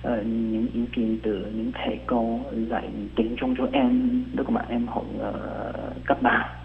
[0.08, 4.24] uh, những ý kiến từ những thầy cô dạy tiếng Trung cho em.
[4.34, 6.61] Lúc mà em học uh, cấp ba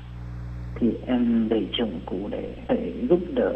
[0.80, 3.52] thì em để chồng cụ để để giúp đỡ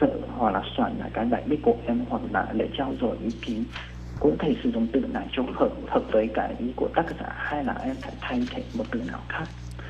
[0.00, 3.16] sợ hoặc là soạn lại cái bài viết của em hoặc là để trao dồi
[3.24, 3.64] ý kiến
[4.20, 7.32] cũng thể sử dụng từ này cho hợp hợp với cái ý của tác giả
[7.36, 9.44] hay là em phải thay thế một từ nào khác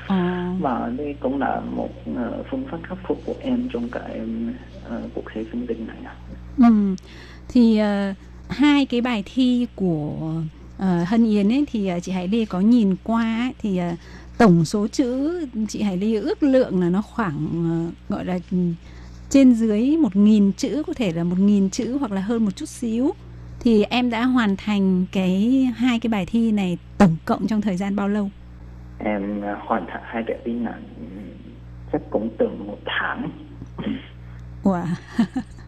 [0.07, 0.55] à.
[0.59, 4.21] và đây cũng là một uh, phương pháp khắc phục của em trong cái
[4.87, 5.97] uh, cuộc thi phiên dịch này
[6.57, 6.95] ừ.
[7.47, 8.15] thì uh,
[8.49, 10.41] hai cái bài thi của
[10.77, 13.99] uh, Hân Yến ấy thì uh, chị Hải Lê có nhìn qua ấy, thì uh,
[14.37, 17.47] tổng số chữ chị Hải Ly ước lượng là nó khoảng
[17.87, 18.39] uh, gọi là
[19.29, 22.51] trên dưới một nghìn chữ có thể là một nghìn chữ hoặc là hơn một
[22.55, 23.11] chút xíu
[23.59, 27.77] thì em đã hoàn thành cái hai cái bài thi này tổng cộng trong thời
[27.77, 28.29] gian bao lâu?
[28.99, 30.81] Em hoàn thành hai bài thi này
[31.91, 33.31] chắc cũng từ một tháng.
[34.63, 34.85] Wow.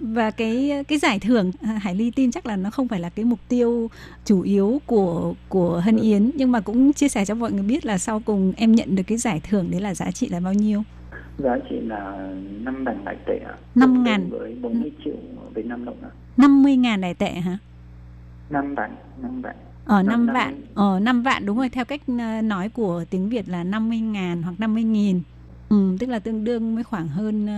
[0.01, 3.09] và cái cái giải thưởng à, Hải Ly tin chắc là nó không phải là
[3.09, 3.91] cái mục tiêu
[4.25, 7.87] chủ yếu của của Hân Yến nhưng mà cũng chia sẻ cho mọi người biết
[7.87, 10.55] là sau cùng em nhận được cái giải thưởng đấy là giá trị là bao
[10.55, 10.83] nhiêu?
[11.39, 12.29] Giá trị là
[12.61, 13.55] 5 ngàn đại tệ ạ.
[13.75, 15.15] 5 ngàn với 40 triệu
[15.55, 16.11] Việt Nam đồng ạ.
[16.37, 17.59] 50 ngàn đại tệ hả?
[18.51, 19.57] 5 vạn, 5 vạn.
[19.85, 23.49] Ờ 5 vạn, ờ 5 vạn đúng rồi, theo cách ờ, nói của tiếng Việt
[23.49, 25.21] là 50 ngàn hoặc 50 nghìn.
[25.69, 27.49] Ừ, tức là tương đương với khoảng hơn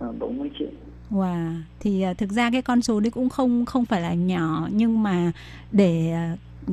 [0.00, 0.68] uh, 40 triệu.
[1.10, 4.68] Wow, thì uh, thực ra cái con số đấy cũng không không phải là nhỏ
[4.72, 5.32] nhưng mà
[5.72, 6.14] để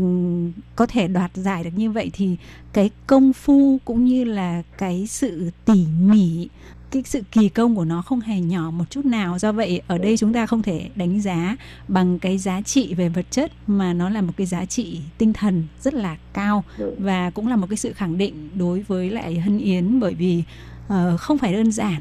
[0.76, 2.36] có thể đoạt giải được như vậy thì
[2.72, 6.48] cái công phu cũng như là cái sự tỉ mỉ
[6.92, 9.38] cái sự kỳ công của nó không hề nhỏ một chút nào.
[9.38, 11.56] Do vậy ở đây chúng ta không thể đánh giá
[11.88, 15.32] bằng cái giá trị về vật chất mà nó là một cái giá trị tinh
[15.32, 16.64] thần rất là cao
[16.98, 20.42] và cũng là một cái sự khẳng định đối với lại hân yến bởi vì
[20.86, 22.00] uh, không phải đơn giản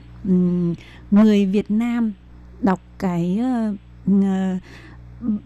[1.11, 2.13] người việt nam
[2.61, 3.39] đọc cái
[4.11, 4.17] uh,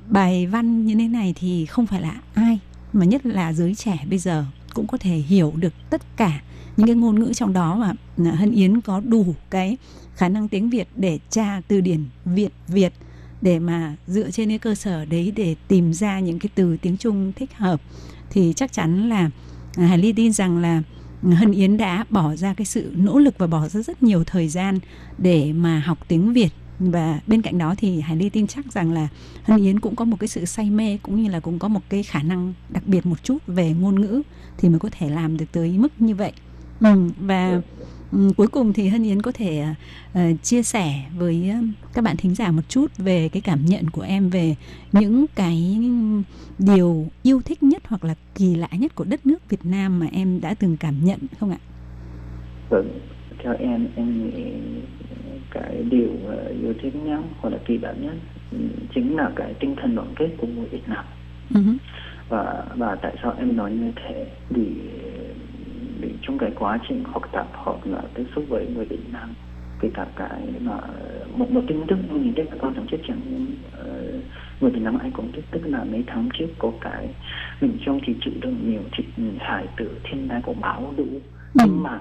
[0.09, 2.59] bài văn như thế này thì không phải là ai
[2.93, 6.41] mà nhất là giới trẻ bây giờ cũng có thể hiểu được tất cả
[6.77, 9.77] những cái ngôn ngữ trong đó mà ờ, Hân Yến có đủ cái
[10.15, 12.93] khả năng tiếng Việt để tra từ điển Việt Việt
[13.41, 16.97] để mà dựa trên cái cơ sở đấy để tìm ra những cái từ tiếng
[16.97, 17.81] Trung thích hợp.
[18.29, 19.29] Thì chắc chắn là
[19.77, 20.83] à, Hải Ly tin rằng là
[21.23, 24.47] Hân Yến đã bỏ ra cái sự nỗ lực và bỏ ra rất nhiều thời
[24.47, 24.79] gian
[25.17, 26.49] để mà học tiếng Việt
[26.79, 29.07] và bên cạnh đó thì Hải Ly tin chắc rằng là
[29.43, 31.81] Hân Yến cũng có một cái sự say mê cũng như là cũng có một
[31.89, 34.21] cái khả năng đặc biệt một chút về ngôn ngữ
[34.57, 36.31] thì mới có thể làm được tới mức như vậy.
[36.79, 37.61] Ừ, và
[38.11, 39.65] um, cuối cùng thì Hân Yến có thể
[40.11, 41.53] uh, chia sẻ với
[41.93, 44.55] các bạn thính giả một chút về cái cảm nhận của em về
[44.91, 45.79] những cái
[46.59, 50.07] điều yêu thích nhất hoặc là kỳ lạ nhất của đất nước Việt Nam mà
[50.11, 51.57] em đã từng cảm nhận không ạ?
[52.69, 52.99] Vâng,
[53.43, 54.43] theo em em nghĩ
[55.51, 58.13] cái điều uh, yêu thích nhất hoặc là kỳ lạ nhất
[58.95, 61.05] chính là cái tinh thần đoàn kết của người Việt Nam.
[61.53, 61.77] Uh-huh.
[62.29, 64.27] Và và tại sao em nói như thế?
[64.49, 64.67] Vì
[66.21, 69.33] trong cái quá trình học tập hoặc là tiếp xúc với người Việt Nam
[69.79, 70.77] kể cả cái mà
[71.35, 73.47] một một tin tức nghĩ đây là quan trọng chắc chắn
[73.81, 74.23] uh,
[74.61, 77.07] người Việt Nam ai cũng biết tức là mấy tháng trước có cái
[77.61, 79.05] mình trong thì chịu được nhiều thịt
[79.39, 81.19] hại từ thiên tai của bão lũ ừ.
[81.53, 81.99] nhưng mà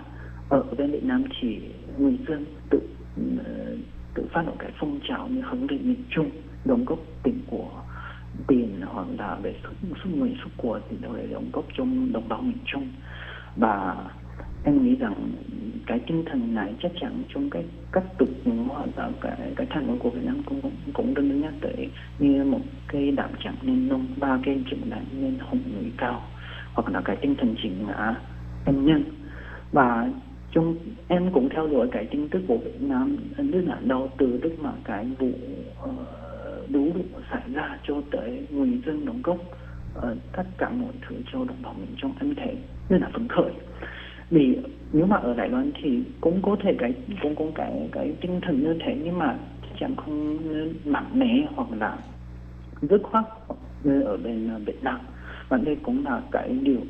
[0.48, 1.60] ở bên Việt Nam thì
[1.98, 2.78] người dân tự
[3.20, 3.78] uh,
[4.14, 6.30] tự phát động cái phong trào như hướng về miền Trung
[6.64, 7.68] đóng góp tiền của
[8.46, 9.72] tiền hoặc là về sức
[10.04, 12.88] sức người sức của thì để đóng góp trong đồng bào miền Trung
[13.56, 13.96] và
[14.64, 15.14] em nghĩ rằng
[15.86, 18.28] cái tinh thần này chắc chắn trong cái cách tục
[18.68, 21.88] hoặc là cái cái thành công của Việt Nam cũng cũng, cũng đơn nhắc tới
[22.18, 26.22] như một cái đạm chẳng nên nông ba cái chuyện này nên hùng núi cao
[26.74, 28.14] hoặc là cái tinh thần chỉnh ngã
[28.66, 29.04] em nhân.
[29.72, 30.08] Và
[30.52, 30.76] trong
[31.08, 34.52] em cũng theo dõi cái tin tức của Việt Nam rất là đau từ lúc
[34.58, 35.32] mà cái vụ
[35.80, 36.92] ờ, uh, đủ
[37.30, 39.46] xảy ra cho tới người dân đóng góp uh,
[39.94, 42.56] ờ, tất cả mọi thứ cho đồng bào miền Trung em thấy
[42.88, 43.52] rất là phấn khởi.
[44.30, 44.58] Vì
[44.92, 48.40] nếu mà ở Đài Loan thì cũng có thể cái, cũng có cái cái tinh
[48.40, 49.36] thần như thế, nhưng mà
[49.80, 50.38] chẳng không
[50.84, 51.96] mạnh mẽ hoặc là
[52.82, 53.24] dứt khoát
[53.84, 55.00] như ở bên ờ, Việt Nam.
[55.48, 56.80] Và đây cũng là cái điều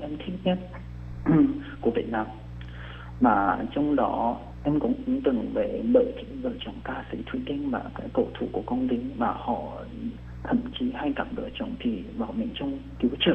[0.00, 0.58] em thích nhất
[1.80, 2.26] của Việt Nam.
[3.20, 4.94] Mà trong đó em cũng
[5.24, 8.88] từng về bởi vợ chồng ca sĩ Thủy Tinh và cái cầu thủ của công
[8.88, 9.72] lý mà họ
[10.42, 13.34] thậm chí hay gặp vợ chồng thì vào mình trong cứu trợ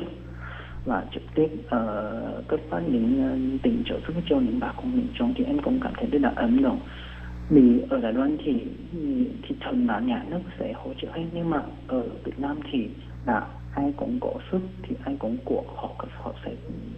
[0.87, 4.73] và trực tiếp ờ, uh, cấp phát những uh, tình trợ giúp cho những bà
[4.77, 6.79] con miền Trung thì em cũng cảm thấy rất là ấm lòng.
[7.49, 8.53] Vì ở Đài Loan thì
[8.93, 8.99] ừ,
[9.47, 12.87] thì thần là nhà nước sẽ hỗ trợ hết nhưng mà ở Việt Nam thì
[13.25, 16.51] là ai cũng có sức thì ai cũng của họ họ sẽ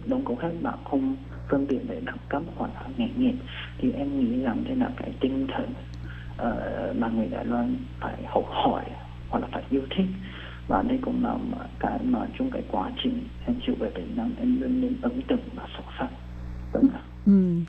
[0.06, 1.16] đóng góp hết mà không
[1.48, 3.34] phân biệt về đẳng cấp hoặc là nghề nghiệp
[3.78, 5.68] thì em nghĩ rằng đây là cái tinh thần
[6.32, 8.84] uh, mà người Đài Loan phải học hỏi
[9.28, 10.06] hoặc là phải yêu thích
[10.70, 11.36] và đây cũng là
[11.78, 15.22] cái mà trong cái quá trình em chịu về Việt Nam, em luôn luôn ấn
[15.28, 16.08] tượng và sâu sắc.
[16.72, 16.88] Vâng
[17.26, 17.60] ừ.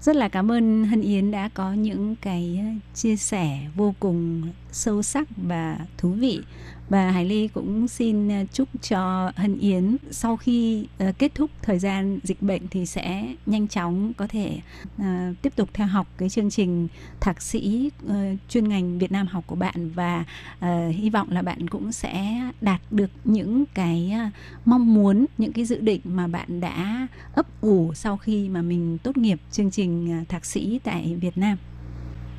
[0.00, 4.42] Rất là cảm ơn Hân Yến đã có những cái ờ, chia sẻ vô cùng
[4.70, 6.40] sâu sắc và thú vị
[6.88, 11.50] và Hải Ly cũng xin à, chúc cho Hân Yến sau khi uh, kết thúc
[11.62, 14.58] thời gian dịch bệnh thì sẽ nhanh chóng có thể
[14.96, 15.04] uh,
[15.42, 16.88] tiếp tục theo học cái chương trình
[17.20, 18.12] thạc sĩ uh,
[18.48, 20.24] chuyên ngành Việt Nam học của bạn và
[20.58, 24.32] uh, hy vọng là bạn cũng sẽ đạt được những cái uh,
[24.64, 28.98] mong muốn những cái dự định mà bạn đã ấp ủ sau khi mà mình
[29.02, 31.58] tốt nghiệp chương trình uh, thạc sĩ tại Việt Nam.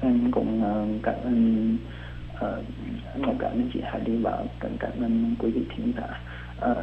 [0.02, 1.78] Em cũng uh, cảm ơn
[2.40, 2.62] Ờ,
[3.16, 6.20] uh, ngọc cảm ơn chị Hải Ly và cảm cảm ơn quý vị thính giả
[6.72, 6.78] uh,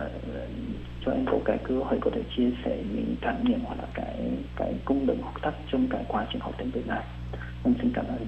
[1.04, 3.86] cho em có cái cơ hội có thể chia sẻ những cảm nhận hoặc là
[3.94, 7.02] cái cái cung đường học tập trong cái quá trình học tiếng Việt Nam.
[7.64, 8.26] Em xin cảm ơn.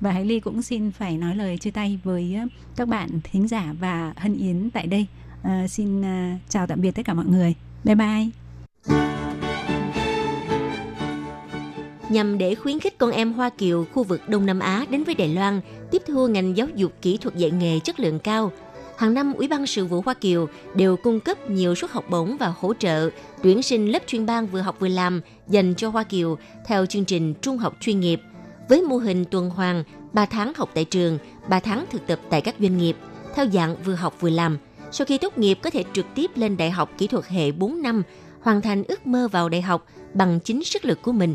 [0.00, 2.46] Và Hải Ly cũng xin phải nói lời chia tay với ờ,
[2.76, 5.06] các bạn thính giả và Hân Yến tại đây.
[5.42, 7.54] À, xin uh, chào tạm biệt tất cả mọi người.
[7.84, 9.19] Bye bye
[12.10, 15.14] nhằm để khuyến khích con em Hoa Kiều khu vực Đông Nam Á đến với
[15.14, 18.52] Đài Loan tiếp thu ngành giáo dục kỹ thuật dạy nghề chất lượng cao.
[18.96, 22.36] Hàng năm, Ủy ban sự vụ Hoa Kiều đều cung cấp nhiều suất học bổng
[22.36, 23.10] và hỗ trợ
[23.42, 27.04] tuyển sinh lớp chuyên ban vừa học vừa làm dành cho Hoa Kiều theo chương
[27.04, 28.20] trình trung học chuyên nghiệp
[28.68, 32.40] với mô hình tuần hoàn 3 tháng học tại trường, 3 tháng thực tập tại
[32.40, 32.96] các doanh nghiệp
[33.34, 34.58] theo dạng vừa học vừa làm.
[34.92, 37.82] Sau khi tốt nghiệp có thể trực tiếp lên đại học kỹ thuật hệ 4
[37.82, 38.02] năm,
[38.40, 41.34] hoàn thành ước mơ vào đại học bằng chính sức lực của mình.